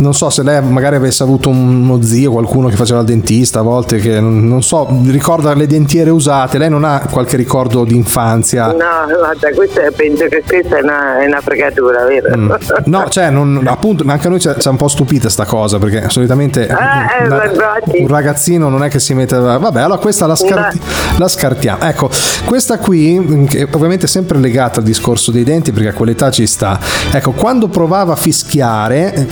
Non 0.00 0.14
so 0.14 0.30
se 0.30 0.42
lei 0.42 0.62
magari 0.62 0.96
avesse 0.96 1.22
avuto 1.22 1.50
uno 1.50 2.00
zio, 2.02 2.30
qualcuno 2.32 2.68
che 2.68 2.76
faceva 2.76 3.00
il 3.00 3.06
dentista 3.06 3.58
a 3.60 3.62
volte, 3.62 3.98
che 3.98 4.18
non 4.18 4.62
so, 4.62 4.88
ricorda 5.06 5.54
le 5.54 5.66
dentiere 5.66 6.08
usate. 6.10 6.56
Lei 6.58 6.70
non 6.70 6.84
ha 6.84 7.02
qualche 7.10 7.36
ricordo 7.36 7.84
di 7.84 7.94
infanzia? 7.96 8.68
No, 8.68 8.74
guarda, 9.18 9.50
questa 9.54 9.82
è- 9.86 9.90
penso 9.90 10.24
che 10.26 10.42
questa 10.46 10.78
è 10.78 10.82
una, 10.82 11.18
è 11.18 11.26
una 11.26 11.40
fregatura, 11.42 12.04
vero? 12.04 12.36
Mm. 12.36 12.52
No, 12.86 13.08
cioè, 13.10 13.28
non- 13.30 13.62
appunto, 13.66 14.04
anche 14.06 14.26
a 14.26 14.30
noi 14.30 14.40
ci 14.40 14.48
ha 14.48 14.56
un 14.70 14.76
po' 14.76 14.88
stupita 14.88 15.28
sta 15.28 15.44
cosa 15.44 15.78
perché 15.78 16.08
solitamente 16.08 16.66
Eh, 16.66 16.72
eh, 16.72 17.26
una- 17.26 17.42
un 17.84 18.06
ragazzino 18.08 18.68
non 18.70 18.82
è 18.82 18.88
che 18.88 18.98
si 19.00 19.12
mette. 19.14 19.36
Vabbè, 19.36 19.80
allora 19.80 19.98
questa 20.00 20.26
la, 20.26 20.34
scarti- 20.36 20.80
la 21.18 21.28
scartiamo. 21.28 21.82
Ecco, 21.84 22.08
questa 22.46 22.78
qui, 22.78 23.46
che 23.48 23.68
ovviamente 23.70 24.06
è 24.06 24.08
sempre 24.08 24.38
legata 24.38 24.78
al 24.80 24.84
discorso 24.86 25.30
dei 25.30 25.44
denti 25.44 25.72
perché 25.72 25.88
a 25.88 25.92
quell'età 25.92 26.30
ci 26.30 26.46
sta. 26.46 26.78
Ecco, 27.12 27.32
quando 27.32 27.68
provava 27.68 28.14
a 28.14 28.16
fischiare, 28.16 29.14
eh, 29.14 29.26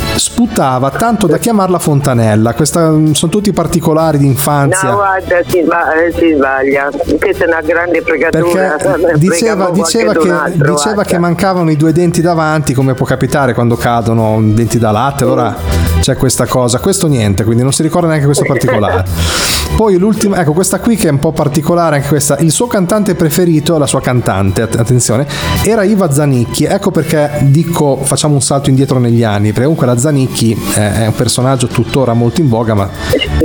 sputava 0.58 0.90
tanto 0.90 1.28
da 1.28 1.38
chiamarla 1.38 1.78
fontanella. 1.78 2.52
Questa, 2.52 2.90
mm, 2.90 3.12
sono 3.12 3.30
tutti 3.30 3.52
particolari 3.52 4.18
di 4.18 4.26
infanzia. 4.26 4.90
No, 4.90 4.96
guarda, 4.96 5.40
si, 5.46 5.58
eh, 5.58 6.12
si 6.12 6.34
sbaglia. 6.34 6.90
Questa 7.20 7.44
è 7.44 7.46
una 7.46 7.60
grande 7.60 8.02
fregatura. 8.02 8.76
Perché 8.76 9.18
diceva, 9.18 9.70
diceva, 9.70 10.12
che, 10.14 10.30
altro, 10.30 10.74
diceva 10.74 11.04
che 11.04 11.18
mancavano 11.18 11.70
i 11.70 11.76
due 11.76 11.92
denti 11.92 12.20
davanti, 12.20 12.74
come 12.74 12.94
può 12.94 13.06
capitare 13.06 13.54
quando 13.54 13.76
cadono 13.76 14.40
denti 14.42 14.78
da 14.78 14.90
latte. 14.90 15.22
Allora 15.22 15.54
c'è 16.00 16.16
questa 16.16 16.46
cosa. 16.46 16.80
Questo 16.80 17.06
niente, 17.06 17.44
quindi 17.44 17.62
non 17.62 17.72
si 17.72 17.82
ricorda 17.82 18.08
neanche 18.08 18.24
questo 18.24 18.44
particolare. 18.44 19.04
Poi 19.76 19.96
l'ultima, 19.96 20.40
ecco, 20.40 20.52
questa 20.52 20.80
qui 20.80 20.96
che 20.96 21.06
è 21.06 21.10
un 21.10 21.20
po' 21.20 21.30
particolare, 21.30 21.96
anche 21.96 22.08
questa. 22.08 22.36
Il 22.38 22.50
suo 22.50 22.66
cantante 22.66 23.14
preferito, 23.14 23.78
la 23.78 23.86
sua 23.86 24.00
cantante, 24.00 24.62
att- 24.62 24.76
attenzione, 24.76 25.26
era 25.62 25.84
Iva 25.84 26.10
Zanicchi. 26.10 26.64
Ecco 26.64 26.90
perché 26.90 27.30
dico, 27.42 27.96
facciamo 28.02 28.34
un 28.34 28.40
salto 28.42 28.70
indietro 28.70 28.98
negli 28.98 29.22
anni, 29.22 29.48
perché 29.48 29.62
comunque 29.62 29.86
la 29.86 29.96
Zanicchi 29.96 30.56
è, 30.74 31.02
è 31.02 31.06
un 31.06 31.14
personaggio 31.14 31.68
tuttora 31.68 32.12
molto 32.12 32.40
in 32.40 32.48
voga, 32.48 32.74
ma 32.74 32.90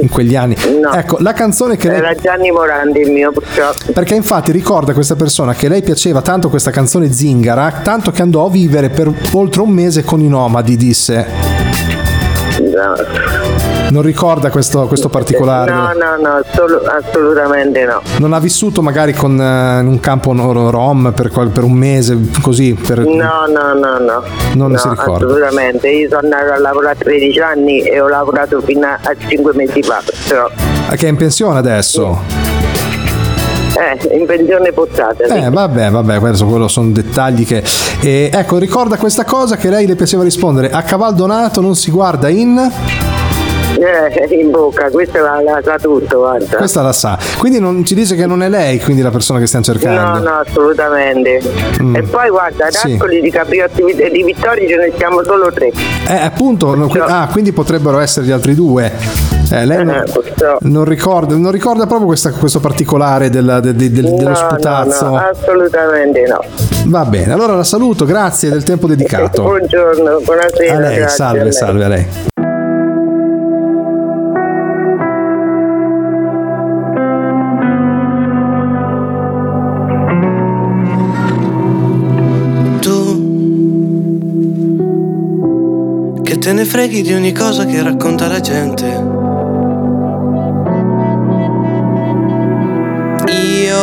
in 0.01 0.09
quegli 0.09 0.35
anni. 0.35 0.55
Ecco, 0.95 1.17
la 1.19 1.33
canzone 1.33 1.77
che 1.77 1.89
lei 1.89 1.97
Era 1.97 2.15
Gianni 2.15 2.49
Morandi 2.49 2.99
il 3.01 3.11
mio, 3.11 3.31
purtroppo. 3.31 3.91
perché 3.91 4.15
infatti 4.15 4.51
ricorda 4.51 4.93
questa 4.93 5.15
persona 5.15 5.53
che 5.53 5.67
lei 5.67 5.83
piaceva 5.83 6.21
tanto 6.21 6.49
questa 6.49 6.71
canzone 6.71 7.11
zingara, 7.11 7.81
tanto 7.83 8.09
che 8.09 8.23
andò 8.23 8.45
a 8.45 8.49
vivere 8.49 8.89
per 8.89 9.11
oltre 9.33 9.61
un 9.61 9.69
mese 9.69 10.03
con 10.03 10.19
i 10.19 10.27
nomadi, 10.27 10.75
disse. 10.77 11.52
Non 13.89 14.01
ricorda 14.01 14.49
questo, 14.49 14.87
questo 14.87 15.09
particolare? 15.09 15.71
No, 15.71 15.91
no, 15.93 16.15
no, 16.19 16.41
solo- 16.53 16.81
assolutamente 16.83 17.85
no. 17.85 18.01
Non 18.17 18.33
ha 18.33 18.39
vissuto 18.39 18.81
magari 18.81 19.13
con, 19.13 19.39
eh, 19.39 19.79
in 19.81 19.87
un 19.87 19.99
campo 19.99 20.31
rom 20.33 21.11
per, 21.15 21.29
qual- 21.29 21.49
per 21.49 21.63
un 21.63 21.73
mese, 21.73 22.17
così? 22.41 22.73
Per... 22.73 22.99
No, 23.05 23.45
no, 23.47 23.73
no, 23.73 23.97
no. 23.99 24.23
Non 24.55 24.71
no, 24.71 24.77
si 24.77 24.89
ricorda. 24.89 25.25
Assolutamente. 25.25 25.89
Io 25.89 26.07
sono 26.09 26.21
andata 26.23 26.55
a 26.55 26.59
lavorare 26.59 26.93
a 26.99 27.03
13 27.03 27.39
anni 27.39 27.81
e 27.81 27.99
ho 27.99 28.07
lavorato 28.07 28.61
fino 28.61 28.87
a, 28.87 28.99
a 29.01 29.15
5 29.15 29.53
mesi 29.53 29.83
fa. 29.83 30.01
Però, 30.27 30.49
Che 30.95 31.05
è 31.05 31.09
in 31.09 31.15
pensione 31.15 31.59
adesso? 31.59 32.19
Eh, 33.77 34.17
in 34.17 34.25
pensione 34.25 34.71
forzata. 34.71 35.27
sì. 35.27 35.33
Eh, 35.33 35.49
vabbè, 35.49 35.89
vabbè, 35.89 36.19
quello, 36.19 36.45
quello 36.45 36.67
sono 36.67 36.91
dettagli 36.91 37.45
che... 37.45 37.63
E, 38.01 38.29
ecco, 38.33 38.57
ricorda 38.57 38.97
questa 38.97 39.23
cosa 39.23 39.55
che 39.55 39.69
lei 39.69 39.85
le 39.85 39.95
piaceva 39.95 40.23
rispondere. 40.23 40.69
A 40.69 40.81
caval 40.83 41.15
donato 41.15 41.61
non 41.61 41.75
si 41.75 41.91
guarda 41.91 42.29
in... 42.29 43.02
Eh, 43.75 44.35
in 44.39 44.51
bocca, 44.51 44.89
questa 44.91 45.19
la, 45.21 45.41
la 45.41 45.59
sa 45.63 45.77
tutto, 45.79 46.19
guarda. 46.19 46.57
Questa 46.57 46.81
la 46.81 46.93
sa. 46.93 47.17
Quindi 47.37 47.59
non, 47.59 47.83
ci 47.83 47.95
dice 47.95 48.15
che 48.15 48.25
non 48.27 48.43
è 48.43 48.49
lei, 48.49 48.79
quindi 48.79 49.01
la 49.01 49.09
persona 49.09 49.39
che 49.39 49.47
stiamo 49.47 49.65
No, 49.67 49.73
cercando. 49.73 50.19
no, 50.29 50.35
assolutamente. 50.45 51.41
Mm. 51.81 51.95
E 51.95 52.03
poi 52.03 52.29
guarda, 52.29 52.67
Sì. 52.69 52.91
Raccoli 52.91 53.19
di 53.21 53.29
Capriotti 53.31 53.81
e 53.81 54.09
di 54.11 54.23
Vittorio 54.23 54.67
ce 54.69 54.75
ne 54.75 54.91
siamo 54.95 55.23
solo 55.23 55.51
tre. 55.51 55.71
Eh, 56.07 56.15
appunto, 56.15 56.75
no, 56.75 56.87
qui- 56.87 56.99
ah, 56.99 57.27
quindi 57.31 57.51
potrebbero 57.51 57.99
essere 57.99 58.25
gli 58.27 58.31
altri 58.31 58.53
due. 58.53 58.91
Eh, 59.51 59.65
lei 59.65 59.83
non, 59.83 60.03
non 60.61 60.85
ricorda, 60.85 61.35
non 61.35 61.51
ricorda 61.51 61.85
proprio 61.85 62.07
questa- 62.07 62.31
questo 62.31 62.59
particolare 62.59 63.29
della- 63.29 63.59
de- 63.59 63.75
de- 63.75 63.91
dello 63.91 64.29
no, 64.29 64.35
sputazzo. 64.35 65.05
No, 65.05 65.11
no, 65.11 65.17
assolutamente 65.17 66.23
no. 66.27 66.39
Va 66.85 67.05
bene, 67.05 67.33
allora 67.33 67.55
la 67.55 67.63
saluto, 67.63 68.05
grazie 68.05 68.49
del 68.49 68.63
tempo 68.63 68.87
dedicato. 68.87 69.41
Buongiorno, 69.43 70.19
buonasera. 70.23 70.75
A 70.75 70.79
lei, 70.79 70.95
grazie, 70.95 71.03
a 71.03 71.07
salve, 71.09 71.43
lei. 71.43 71.51
salve 71.53 71.83
a 71.83 71.87
lei. 71.87 72.07
Te 86.43 86.51
ne 86.51 86.65
freghi 86.65 87.01
di 87.03 87.13
ogni 87.13 87.31
cosa 87.31 87.63
che 87.63 87.81
racconta 87.81 88.27
la 88.27 88.41
gente. 88.41 88.85
Io 93.31 93.77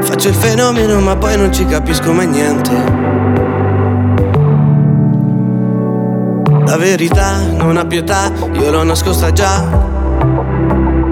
faccio 0.00 0.28
il 0.28 0.34
fenomeno 0.34 1.00
ma 1.00 1.16
poi 1.16 1.36
non 1.36 1.52
ci 1.52 1.66
capisco 1.66 2.14
mai 2.14 2.26
niente. 2.28 2.70
La 6.64 6.78
verità 6.78 7.40
non 7.50 7.76
ha 7.76 7.84
pietà, 7.84 8.32
io 8.52 8.70
l'ho 8.70 8.84
nascosta 8.84 9.32
già, 9.32 9.64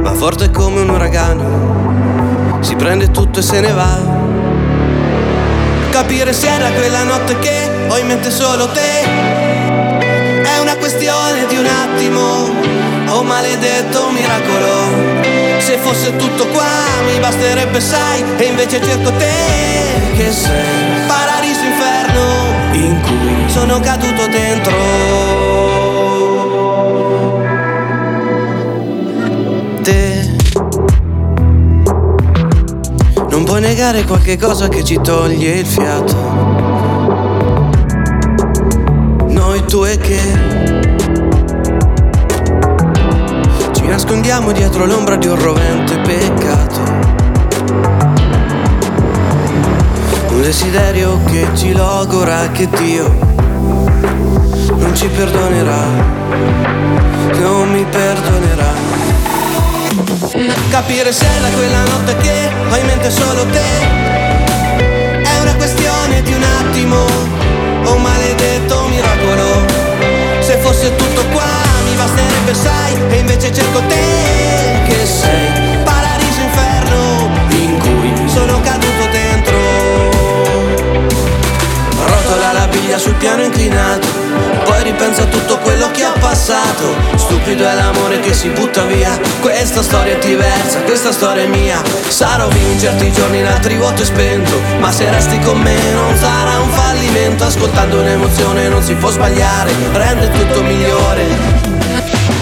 ma 0.03 0.13
forte 0.15 0.51
come 0.51 0.81
un 0.81 0.89
uragano, 0.89 2.61
si 2.61 2.75
prende 2.77 3.11
tutto 3.11 3.41
e 3.41 3.43
se 3.43 3.61
ne 3.61 3.73
va. 3.73 3.99
Capire 5.91 6.33
se 6.33 6.49
era 6.49 6.71
quella 6.71 7.03
notte 7.03 7.39
che 7.39 7.72
ho 7.93 7.99
in 7.99 8.07
mente 8.07 8.31
solo 8.31 8.69
te. 8.69 9.03
È 10.43 10.59
una 10.61 10.77
questione 10.77 11.47
di 11.47 11.57
un 11.57 11.67
attimo, 11.67 12.49
oh 13.13 13.23
maledetto 13.23 14.11
miracolo. 14.11 15.21
Se 15.59 15.77
fosse 15.77 16.17
tutto 16.17 16.47
qua 16.49 16.65
mi 17.07 17.19
basterebbe, 17.21 17.81
sai, 17.81 18.25
e 18.39 18.45
invece 18.45 18.83
cerco 18.83 19.13
te 19.13 19.31
che 20.17 20.33
sei 20.33 21.07
paradiso 21.07 21.65
inferno 21.65 22.23
in 22.73 23.01
cui 23.03 23.51
sono 23.51 23.79
caduto 23.81 24.27
dentro. 24.27 24.73
Te 29.83 30.31
non 33.29 33.45
puoi 33.45 33.61
negare 33.61 34.05
qualche 34.05 34.39
cosa 34.39 34.69
che 34.69 34.83
ci 34.83 34.99
toglie 35.03 35.59
il 35.59 35.67
fiato. 35.67 36.72
Noi 39.63 39.71
tu 39.71 39.85
e 39.85 39.97
che 39.97 40.21
ci 43.73 43.87
nascondiamo 43.87 44.51
dietro 44.51 44.87
l'ombra 44.87 45.17
di 45.17 45.29
un 45.29 45.41
rovente 45.41 45.99
peccato. 45.99 46.81
Un 50.31 50.41
desiderio 50.43 51.21
che 51.27 51.47
ci 51.55 51.73
logora 51.73 52.51
che 52.51 52.69
Dio 52.77 53.09
non 54.77 54.95
ci 54.97 55.07
perdonerà, 55.09 55.85
non 57.39 57.71
mi 57.71 57.85
perdonerà. 57.85 58.73
Capire 60.71 61.13
se 61.13 61.25
era 61.25 61.49
quella 61.49 61.85
notte 61.85 62.17
che 62.17 62.51
ho 62.69 62.77
in 62.77 62.87
mente 62.87 63.11
solo 63.11 63.45
te 63.47 65.21
È 65.23 65.41
una 65.41 65.55
questione 65.55 66.23
di 66.23 66.33
un 66.33 66.43
attimo 66.43 67.42
O 67.85 67.95
un 67.95 68.03
maledetto 68.03 68.87
miracolo. 68.89 69.67
Se 70.41 70.57
fosse 70.59 70.95
tutto 70.97 71.25
qua 71.33 71.45
mi 71.85 71.95
basterebbe 71.95 72.53
sai 72.53 72.95
E 73.11 73.19
invece 73.19 73.53
cerco 73.53 73.81
te 73.87 74.83
che 74.87 75.07
sei 75.07 75.79
Paradiso 75.85 76.41
inferno 76.41 77.31
in 77.51 77.79
cui 77.79 78.29
sono 78.29 78.61
caduto 78.61 79.07
dentro. 79.11 79.57
Rotola 82.07 82.53
la 82.53 82.67
biglia 82.67 82.99
sul 82.99 83.15
piano 83.15 83.43
inclinato 83.43 84.22
poi 84.93 85.07
ripensa 85.07 85.23
a 85.23 85.27
tutto 85.27 85.59
quello 85.59 85.91
che 85.91 86.05
ho 86.05 86.13
passato. 86.19 86.95
Stupido 87.17 87.67
è 87.67 87.75
l'amore 87.75 88.21
che 88.21 88.33
si 88.33 88.49
butta 88.51 88.85
via. 88.85 89.19
Questa 89.41 89.83
storia 89.83 90.15
è 90.15 90.19
diversa, 90.19 90.81
questa 90.83 91.13
storia 91.13 91.43
è 91.43 91.47
mia. 91.47 91.83
Sarò 92.09 92.49
vivo 92.49 92.71
in 92.71 92.79
certi 92.79 93.11
giorni, 93.13 93.39
in 93.39 93.47
altri 93.47 93.77
vuoto 93.77 94.03
e 94.03 94.05
spento. 94.05 94.61
Ma 94.79 94.91
se 94.93 95.11
resti 95.11 95.39
con 95.41 95.61
me 95.61 95.77
non 95.93 96.17
sarà 96.17 96.59
un 96.59 96.71
fallimento. 96.71 97.45
Ascoltando 97.45 98.01
un'emozione 98.01 98.69
non 98.69 98.83
si 98.83 98.95
può 98.95 99.11
sbagliare. 99.11 99.73
Rende 99.93 100.31
tutto 100.31 100.63
migliore. 100.63 101.25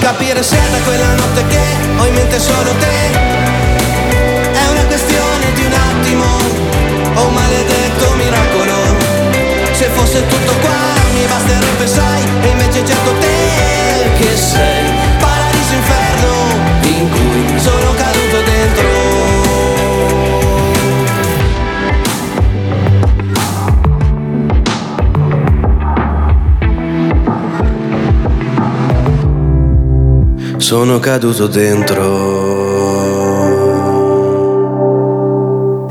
Capire 0.01 0.43
se 0.43 0.57
è 0.57 0.71
da 0.71 0.79
quella 0.85 1.15
notte 1.15 1.47
che 1.47 1.61
ho 1.99 2.07
in 2.07 2.15
mente 2.15 2.39
solo 2.39 2.71
te. 2.79 3.11
È 4.53 4.67
una 4.71 4.85
questione 4.87 5.53
di 5.55 5.65
un 5.65 5.73
attimo. 5.73 6.25
O 7.15 7.27
un 7.27 7.35
maledetto 7.35 8.15
miracolo. 8.15 9.09
Se 9.73 9.89
fosse 9.95 10.27
tutto 10.27 10.53
qua 10.61 11.00
mi 11.21 11.27
basterebbe 11.27 11.87
sai 11.87 12.23
E 12.43 12.49
invece 12.49 12.85
cerco 12.85 13.13
te 13.21 14.11
che 14.19 14.37
sei 14.37 14.91
Paradiso 15.19 15.75
inferno 15.75 16.33
in 16.83 17.11
cui 17.11 17.59
sono 17.61 17.95
caduto 17.95 18.43
dentro. 18.45 18.89
Sono 30.59 30.99
caduto 31.01 31.47
dentro 31.49 32.60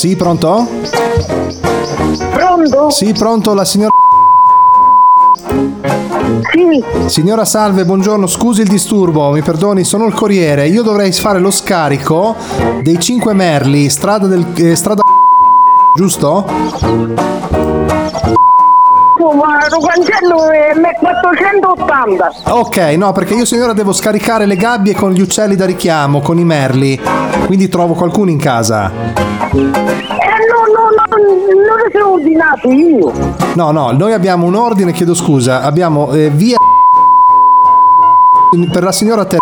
Sì, 0.00 0.16
pronto? 0.16 0.66
Pronto? 2.32 2.88
Sì, 2.88 3.12
pronto, 3.12 3.52
la 3.52 3.66
signora... 3.66 3.90
Sì. 6.54 6.82
Signora 7.04 7.44
Salve, 7.44 7.84
buongiorno, 7.84 8.26
scusi 8.26 8.62
il 8.62 8.68
disturbo, 8.68 9.30
mi 9.30 9.42
perdoni, 9.42 9.84
sono 9.84 10.06
il 10.06 10.14
corriere. 10.14 10.68
Io 10.68 10.82
dovrei 10.82 11.12
fare 11.12 11.38
lo 11.38 11.50
scarico 11.50 12.34
dei 12.80 12.98
5 12.98 13.34
merli, 13.34 13.90
strada 13.90 14.26
del... 14.26 14.46
eh, 14.54 14.74
strada... 14.74 15.02
giusto? 15.94 16.46
Ma 19.28 19.66
lo 19.68 19.80
cancello 19.80 20.50
è 20.50 20.72
480. 20.98 22.32
Ok, 22.52 22.76
no, 22.96 23.12
perché 23.12 23.34
io 23.34 23.44
signora 23.44 23.74
devo 23.74 23.92
scaricare 23.92 24.46
le 24.46 24.56
gabbie 24.56 24.94
con 24.94 25.12
gli 25.12 25.20
uccelli 25.20 25.56
da 25.56 25.66
richiamo, 25.66 26.20
con 26.20 26.38
i 26.38 26.44
merli. 26.44 26.98
Quindi 27.44 27.68
trovo 27.68 27.92
qualcuno 27.92 28.30
in 28.30 28.38
casa. 28.38 28.90
Eh 28.90 29.58
no, 29.58 30.62
no, 30.72 30.88
no, 30.96 31.04
non 31.66 31.76
li 31.76 31.90
sono 31.92 32.12
ordinati 32.12 32.68
io. 32.68 33.12
No, 33.54 33.70
no, 33.72 33.90
noi 33.92 34.14
abbiamo 34.14 34.46
un 34.46 34.54
ordine, 34.54 34.92
chiedo 34.92 35.14
scusa, 35.14 35.62
abbiamo 35.62 36.12
eh, 36.12 36.30
via 36.30 36.56
per 38.72 38.82
la 38.82 38.92
signora 38.92 39.24
Ter... 39.26 39.38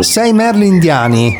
sei 0.00 0.32
merli 0.32 0.66
indiani. 0.66 1.38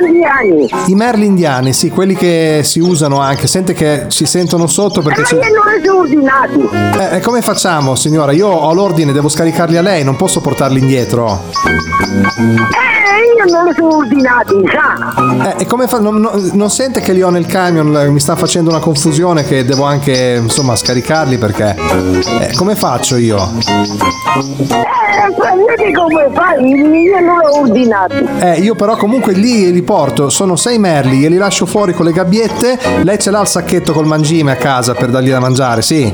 I 0.00 0.12
merlandiani. 0.12 0.68
I 0.86 0.94
merli 0.94 1.26
indiani, 1.26 1.72
sì, 1.72 1.90
quelli 1.90 2.14
che 2.14 2.60
si 2.64 2.80
usano 2.80 3.18
anche. 3.20 3.46
Sente 3.46 3.74
che 3.74 4.06
ci 4.08 4.24
sentono 4.24 4.66
sotto 4.66 5.02
perché... 5.02 5.22
Ma 5.34 5.46
io 5.46 5.54
non 5.54 5.74
li 5.74 5.84
sono 5.84 5.98
ordinati. 6.00 7.16
Eh, 7.16 7.20
come 7.20 7.42
facciamo, 7.42 7.94
signora? 7.94 8.32
Io 8.32 8.48
ho 8.48 8.72
l'ordine, 8.72 9.12
devo 9.12 9.28
scaricarli 9.28 9.76
a 9.76 9.82
lei, 9.82 10.02
non 10.04 10.16
posso 10.16 10.40
portarli 10.40 10.78
indietro. 10.78 11.42
Eh, 11.66 12.99
io 13.44 13.54
non 13.54 13.64
li 13.66 13.72
sono 13.74 13.96
ordinati, 13.96 14.54
sa. 14.72 15.54
Eh, 15.56 15.62
e 15.62 15.66
come 15.66 15.86
fa? 15.86 15.98
Non, 15.98 16.16
non- 16.20 16.50
non 16.52 16.70
sente 16.70 17.00
che 17.00 17.12
li 17.12 17.22
ho 17.22 17.30
nel 17.30 17.46
camion? 17.46 17.96
eh, 17.96 18.08
Mi 18.08 18.20
sta 18.20 18.36
facendo 18.36 18.70
una 18.70 18.78
confusione 18.80 19.44
che 19.44 19.64
devo 19.64 19.84
anche, 19.84 20.38
insomma, 20.42 20.76
scaricarli 20.76 21.38
perché... 21.38 21.76
Eh, 22.40 22.52
come 22.56 22.74
faccio 22.76 23.16
io? 23.16 23.38
Eh, 23.38 23.42
vedi 25.76 25.92
come 25.94 26.28
fai, 26.34 26.64
io 26.64 27.20
non 27.20 27.38
li 27.38 27.44
ho 27.46 27.60
ordinati. 27.60 28.28
Eh, 28.40 28.58
io 28.60 28.74
però 28.74 28.96
comunque 28.96 29.32
lì 29.32 29.70
li 29.72 29.82
porto, 29.82 30.28
sono 30.30 30.56
sei 30.56 30.78
merli, 30.78 31.18
glieli 31.18 31.36
lascio 31.36 31.66
fuori 31.66 31.92
con 31.94 32.04
le 32.04 32.12
gabbiette, 32.12 32.78
lei 33.02 33.18
ce 33.18 33.30
l'ha 33.30 33.40
il 33.40 33.46
sacchetto 33.46 33.92
col 33.92 34.06
mangime 34.06 34.52
a 34.52 34.56
casa 34.56 34.94
per 34.94 35.10
dargli 35.10 35.30
da 35.30 35.40
mangiare, 35.40 35.82
sì? 35.82 36.12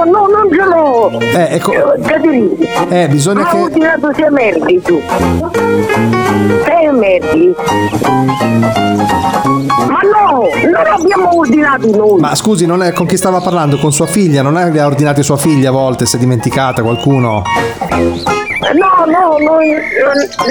Eh 0.00 0.04
no, 0.04 0.04
no, 0.04 0.26
non 0.26 0.50
ce 0.50 0.64
l'ho. 0.64 1.20
Eh, 1.20 1.54
ecco... 1.56 1.72
Capisci? 2.06 2.68
Eh, 2.88 3.08
bisogna 3.08 3.42
Ma 3.42 3.48
ho 3.50 3.52
che... 3.52 3.62
ordinato 3.62 4.12
sei 4.14 4.30
merdi 4.30 4.80
tu. 4.82 5.00
Sei 6.64 6.92
merdi. 6.92 7.54
Ma 9.88 10.00
no, 10.00 10.48
non 10.64 10.86
abbiamo 10.86 11.36
ordinato 11.36 11.96
noi. 11.96 12.20
Ma 12.20 12.34
scusi, 12.34 12.64
non 12.64 12.82
è 12.82 12.92
con 12.92 13.06
chi 13.06 13.16
stava 13.16 13.40
parlando? 13.40 13.76
Con 13.76 13.92
sua 13.92 14.06
figlia? 14.06 14.40
Non 14.42 14.56
è 14.56 14.70
che 14.70 14.80
ha 14.80 14.86
ordinati 14.86 15.22
sua 15.22 15.36
figlia 15.36 15.68
a 15.68 15.72
volte, 15.72 16.06
si 16.06 16.16
è 16.16 16.18
dimenticata 16.18 16.82
qualcuno? 16.82 17.42
No, 18.60 19.04
no, 19.06 19.36
no, 19.38 19.58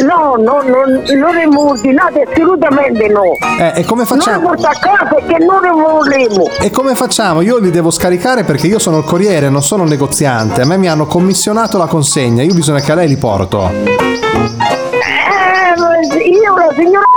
no, 0.03 0.35
no, 0.41 0.61
non, 0.61 1.03
non 1.15 1.29
abbiamo 1.29 1.69
ordinato 1.69 2.19
assolutamente 2.27 3.07
no. 3.07 3.37
Eh, 3.59 3.73
e 3.81 3.85
come 3.85 4.03
facciamo? 4.05 4.47
porto 4.47 4.65
a 4.65 4.73
casa 4.79 5.05
perché 5.05 5.37
non 5.45 5.61
li 5.61 5.69
volevo. 5.69 6.49
E 6.59 6.71
come 6.71 6.95
facciamo? 6.95 7.41
Io 7.41 7.59
li 7.59 7.69
devo 7.69 7.91
scaricare 7.91 8.43
perché 8.43 8.65
io 8.65 8.79
sono 8.79 8.97
il 8.97 9.03
corriere, 9.03 9.49
non 9.49 9.61
sono 9.61 9.83
un 9.83 9.89
negoziante. 9.89 10.61
A 10.61 10.65
me 10.65 10.77
mi 10.77 10.87
hanno 10.87 11.05
commissionato 11.05 11.77
la 11.77 11.85
consegna, 11.85 12.41
io 12.41 12.55
bisogna 12.55 12.79
che 12.79 12.91
a 12.91 12.95
lei 12.95 13.07
li 13.07 13.17
porto. 13.17 13.69
Eh, 13.69 13.99
io 16.31 16.55
la 16.55 16.73
signora 16.75 17.08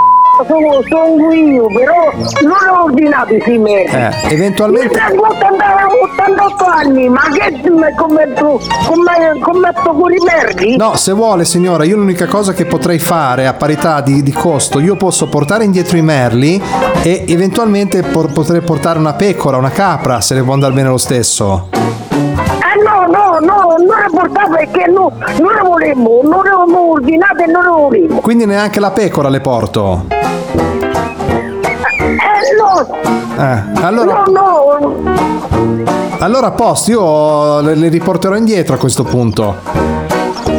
sono, 0.47 0.83
sono 0.89 1.33
io, 1.33 1.67
però 1.67 2.13
non 2.43 2.57
ho 2.71 2.85
ordinato 2.85 3.35
i 3.35 3.59
merdi. 3.59 3.95
Eh, 3.95 4.35
eventualmente... 4.35 4.99
Io 4.99 5.07
tengo 5.09 5.27
80 5.27 5.73
88 6.19 6.65
anni, 6.65 7.09
ma 7.09 7.23
che 7.33 7.61
come 7.69 7.95
commetto, 7.95 8.61
come, 8.87 9.39
commetto 9.41 9.93
con 9.93 10.13
i 10.13 10.19
merdi? 10.25 10.77
No, 10.77 10.97
se 10.97 11.13
vuole 11.13 11.45
signora, 11.45 11.85
io 11.85 11.97
l'unica 11.97 12.27
cosa 12.27 12.53
che 12.53 12.65
potrei 12.65 12.99
fare 12.99 13.47
a 13.47 13.55
parità 13.55 14.01
di, 14.01 14.23
di 14.23 14.33
costo, 14.33 14.79
io 14.79 14.97
posso 14.97 15.29
portare 15.29 15.65
indietro 15.65 15.97
i 15.97 16.03
merli 16.03 16.61
e 17.03 17.25
eventualmente 17.29 18.03
por- 18.03 18.33
potrei 18.33 18.61
portare 18.61 18.99
una 18.99 19.15
pecora, 19.15 19.57
una 19.57 19.71
capra, 19.71 20.21
se 20.21 20.35
le 20.35 20.43
può 20.43 20.53
andare 20.53 20.73
bene 20.73 20.89
lo 20.89 20.99
stesso. 20.99 21.92
Eh 23.33 23.41
no, 23.41 23.41
no, 23.41 23.47
no, 23.55 23.77
non 23.79 23.99
le 23.99 24.09
portavo 24.11 24.57
perché 24.57 24.87
no, 24.91 25.13
non 25.41 25.53
le 25.55 25.61
volevo, 25.63 26.21
non 26.23 26.43
le 26.43 26.51
avevo 26.51 26.91
ordinate 26.93 27.45
e 27.45 27.47
non 27.47 27.63
le 27.63 27.69
volevo. 27.71 28.21
Quindi 28.21 28.45
neanche 28.47 28.81
la 28.81 28.91
pecora 28.91 29.29
le 29.29 29.41
porto. 29.41 30.07
Eh 30.09 30.17
no, 32.59 32.87
Eh, 33.43 33.63
allora, 33.83 34.25
no, 34.27 34.33
no, 34.33 34.95
allora 36.19 36.49
a 36.49 36.53
posto, 36.53 36.91
io 36.91 37.61
le, 37.61 37.75
le 37.75 37.89
riporterò 37.89 38.37
indietro 38.37 38.75
a 38.75 38.79
questo 38.79 39.03
punto. 39.05 39.55
eh, 40.45 40.57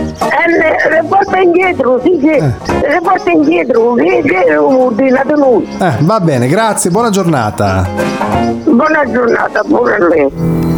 le, 0.89 1.03
porto 1.07 1.35
indietro, 1.37 1.99
sì, 2.03 2.17
sì, 2.19 2.25
le 2.27 2.99
porto 3.03 3.29
indietro, 3.29 3.93
che, 3.93 4.23
che 4.25 4.57
ordinato 4.57 5.35
noi. 5.35 5.67
Eh, 5.79 5.97
va 5.99 6.19
bene, 6.19 6.47
grazie, 6.47 6.89
buona 6.89 7.11
giornata. 7.11 7.87
Buona 8.63 9.03
giornata, 9.11 9.61
pure 9.67 9.95
a 9.95 10.07
lei. 10.07 10.72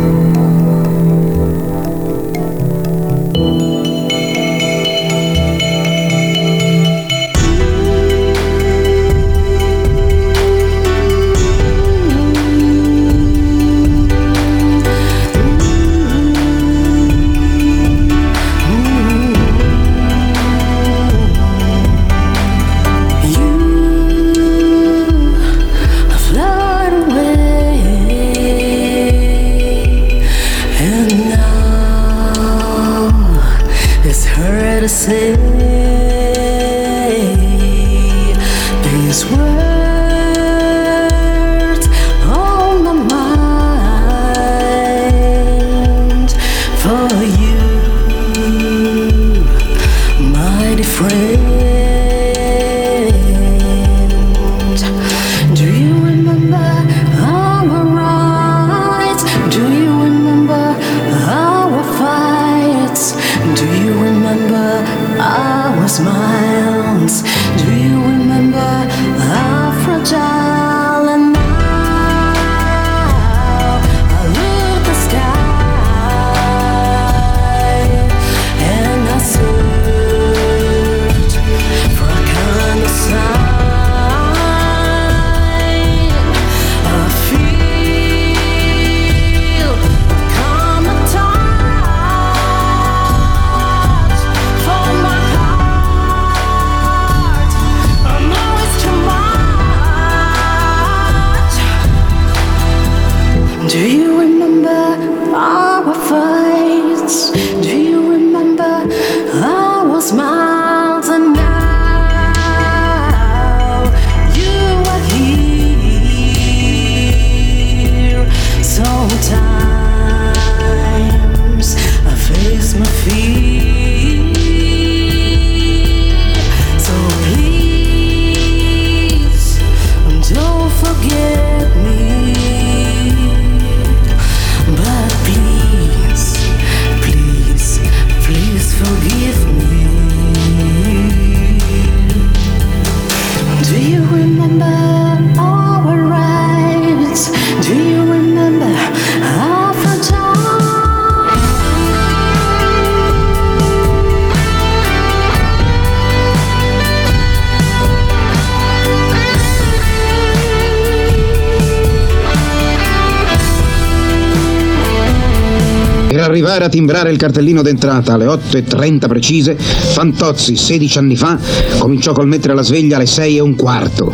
Arrivare 166.56 166.74
a 166.74 166.78
timbrare 166.80 167.12
il 167.12 167.18
cartellino 167.18 167.62
d'entrata 167.62 168.14
alle 168.14 168.28
8.30 168.28 169.08
precise, 169.10 169.58
Fantozzi 169.58 170.56
16 170.56 170.98
anni 171.00 171.18
fa 171.18 171.38
cominciò 171.80 172.14
col 172.14 172.28
mettere 172.28 172.54
la 172.54 172.62
sveglia 172.62 172.96
alle 172.96 173.08
6 173.08 173.36
e 173.36 173.42
un 173.42 173.58
quarto. 173.58 174.14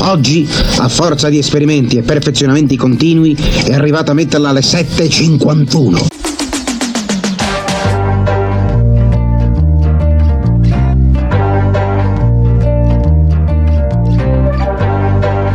Oggi, 0.00 0.46
a 0.80 0.88
forza 0.88 1.30
di 1.30 1.38
esperimenti 1.38 1.96
e 1.96 2.02
perfezionamenti 2.02 2.76
continui, 2.76 3.34
è 3.64 3.72
arrivato 3.72 4.10
a 4.10 4.14
metterla 4.14 4.50
alle 4.50 4.60
7.51. 4.60 6.06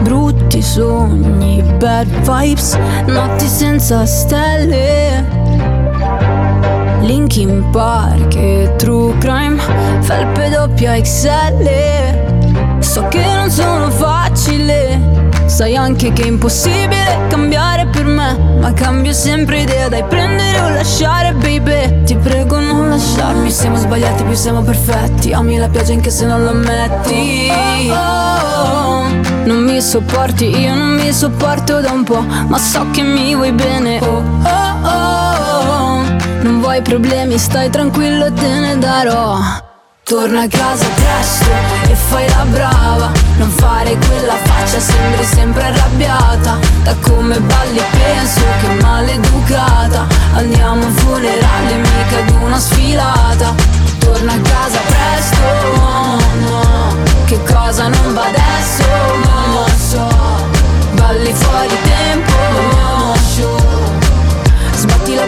Brutti 0.01 0.63
sogni, 0.63 1.61
bad 1.77 2.07
vibes, 2.23 2.75
notti 3.05 3.45
senza 3.45 4.03
stelle. 4.07 5.32
Linkin 7.13 7.69
Park 7.69 8.33
e 8.35 8.73
True 8.75 9.15
Crime, 9.19 9.61
felpe 9.99 10.49
doppia 10.49 10.99
XL. 10.99 12.81
So 12.81 13.07
che 13.07 13.23
non 13.23 13.51
sono 13.51 13.91
facile, 13.91 15.29
sai 15.45 15.75
anche 15.75 16.11
che 16.11 16.23
è 16.23 16.25
impossibile 16.25 17.27
cambiare 17.29 17.85
per 17.85 18.05
me. 18.05 18.57
Ma 18.59 18.73
cambio 18.73 19.13
sempre 19.13 19.61
idea, 19.61 19.89
dai 19.89 20.03
prendere 20.05 20.59
o 20.59 20.69
lasciare, 20.69 21.33
baby. 21.33 22.01
Ti 22.03 22.15
prego 22.15 22.59
non 22.59 22.89
lasciarmi, 22.89 23.51
siamo 23.51 23.75
sbagliati, 23.75 24.23
più 24.23 24.33
siamo 24.33 24.63
perfetti. 24.63 25.33
Ami 25.33 25.57
la 25.57 25.69
pioggia 25.69 25.93
anche 25.93 26.09
se 26.09 26.25
non 26.25 26.43
lo 26.43 26.49
ammetti. 26.49 27.47
Oh, 27.91 29.03
non 29.45 29.63
mi 29.63 29.79
sopporti, 29.81 30.49
io 30.49 30.73
non 30.73 30.95
mi 30.95 31.13
sopporto 31.13 31.79
da 31.79 31.91
un 31.91 32.03
po', 32.03 32.25
ma 32.47 32.57
so 32.57 32.87
che 32.89 33.03
mi 33.03 33.35
vuoi 33.35 33.51
bene. 33.51 33.99
Oh, 34.01 34.23
oh, 34.43 34.87
oh. 34.87 35.52
Non 36.43 36.59
vuoi 36.59 36.81
problemi, 36.81 37.37
stai 37.37 37.69
tranquillo, 37.69 38.29
te 38.33 38.47
ne 38.59 38.77
darò. 38.77 39.39
Torna 40.03 40.41
a 40.41 40.47
casa 40.49 40.85
presto 40.93 41.49
e 41.89 41.95
fai 41.95 42.27
la 42.27 42.43
brava. 42.49 43.11
Non 43.37 43.49
fare 43.49 43.95
quella 43.95 44.35
faccia, 44.43 44.77
sembri 44.77 45.23
sempre 45.23 45.63
arrabbiata. 45.63 46.59
Da 46.83 46.95
come 46.99 47.39
balli 47.39 47.81
penso 47.91 48.41
che 48.59 48.83
maleducata. 48.83 50.05
Andiamo 50.33 50.83
a 50.83 50.85
un 50.85 50.93
funerale, 50.93 51.75
mica 51.75 52.17
ad 52.17 52.29
una 52.41 52.59
sfilata. 52.59 53.53
Torna 53.99 54.33
a 54.33 54.39
casa 54.41 54.79
presto, 54.85 55.77
no, 55.77 56.17
no. 56.41 56.95
Che 57.23 57.39
cosa 57.53 57.87
non 57.87 58.13
va 58.13 58.25
adesso, 58.25 58.83
non 59.23 59.69
so 59.77 60.51
Balli 60.95 61.33
fuori 61.33 61.77
tempo, 61.83 62.33
la 62.75 62.92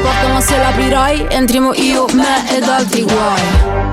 porta 0.06 0.28
ma 0.28 0.42
se 0.42 0.58
l'aprirai 0.58 1.26
Entriamo 1.30 1.74
io, 1.74 2.06
me 2.14 2.56
ed 2.56 2.64
altri 2.64 3.04
guai. 3.04 3.84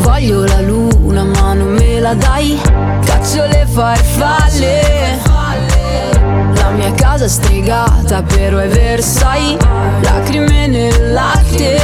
Voglio 0.00 0.44
la 0.44 0.60
luna 0.60 1.24
ma 1.24 1.52
non 1.54 1.72
me 1.72 2.00
la 2.00 2.14
dai. 2.14 2.58
Caccio 3.04 3.44
le 3.46 3.66
farfalle. 3.68 5.20
La 6.54 6.70
mia 6.70 6.92
casa 6.94 7.24
è 7.24 7.28
stregata 7.28 8.22
però 8.22 8.58
è 8.58 8.68
Versailles. 8.68 9.58
Lacrime 10.00 10.66
nel 10.66 11.12
latte 11.12 11.83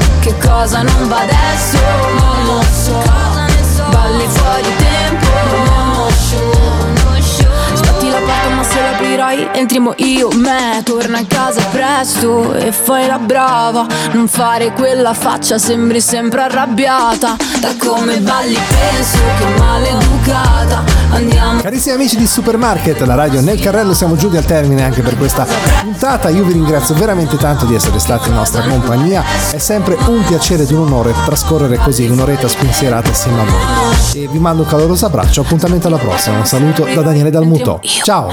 Che 0.21 0.37
cosa 0.37 0.83
non 0.83 1.07
va 1.07 1.21
adesso, 1.21 1.79
non 2.19 2.45
lo 2.45 2.61
so. 2.61 2.95
Balli 3.89 4.27
fuori 4.27 4.75
tempo, 4.77 5.27
no, 5.65 6.07
Sbatti 7.73 8.09
la 8.09 8.19
porta 8.19 8.60
se 8.71 8.81
l'aprirai 8.81 9.49
entriamo 9.53 9.93
io, 9.97 10.29
me 10.35 10.81
Torna 10.83 11.19
a 11.19 11.25
casa 11.27 11.61
presto 11.71 12.53
e 12.53 12.71
fai 12.71 13.07
la 13.07 13.19
brava 13.19 13.85
Non 14.13 14.27
fare 14.27 14.71
quella 14.71 15.13
faccia, 15.13 15.57
sembri 15.57 15.99
sempre 15.99 16.41
arrabbiata 16.41 17.35
Da 17.59 17.75
come 17.77 18.19
balli 18.19 18.57
penso 18.57 19.19
che 19.37 19.59
maleducata 19.59 20.83
Andiamo 21.11 21.61
Carissimi 21.61 21.95
amici 21.95 22.15
di 22.15 22.25
Supermarket, 22.25 23.01
la 23.01 23.15
radio 23.15 23.41
nel 23.41 23.59
carrello, 23.59 23.93
siamo 23.93 24.15
giunti 24.15 24.37
al 24.37 24.45
termine 24.45 24.83
anche 24.83 25.01
per 25.01 25.17
questa 25.17 25.45
puntata. 25.81 26.29
Io 26.29 26.43
vi 26.43 26.53
ringrazio 26.53 26.95
veramente 26.95 27.37
tanto 27.37 27.65
di 27.65 27.75
essere 27.75 27.99
stati 27.99 28.29
in 28.29 28.35
nostra 28.35 28.61
compagnia. 28.61 29.23
È 29.51 29.57
sempre 29.57 29.95
un 30.07 30.23
piacere 30.25 30.63
ed 30.63 30.71
un 30.71 30.83
onore 30.83 31.13
trascorrere 31.25 31.77
così 31.77 32.07
un'oretta 32.07 32.47
spensierata 32.47 33.09
assieme 33.11 33.41
a 33.41 33.43
voi. 33.43 34.23
E 34.23 34.27
vi 34.27 34.39
mando 34.39 34.63
un 34.63 34.69
caloroso 34.69 35.05
abbraccio, 35.05 35.41
appuntamento 35.41 35.87
alla 35.87 35.97
prossima. 35.97 36.37
Un 36.37 36.45
saluto 36.45 36.85
da 36.85 37.01
Daniele 37.01 37.29
Dalmuto. 37.29 37.79
Ciao! 37.83 38.31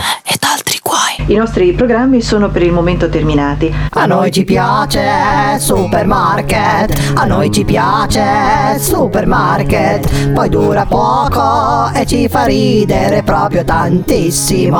I 1.28 1.34
nostri 1.34 1.72
programmi 1.74 2.22
sono 2.22 2.48
per 2.48 2.62
il 2.62 2.72
momento 2.72 3.10
terminati. 3.10 3.70
A 3.90 4.06
noi 4.06 4.30
ci 4.32 4.44
piace 4.44 5.58
Supermarket, 5.58 7.12
a 7.16 7.26
noi 7.26 7.50
ci 7.50 7.66
piace 7.66 8.78
Supermarket, 8.78 10.30
poi 10.32 10.48
dura 10.48 10.86
poco 10.86 11.90
e 11.92 12.06
ci 12.06 12.28
fa 12.28 12.44
ridere 12.44 13.22
proprio 13.22 13.62
tantissimo. 13.62 14.78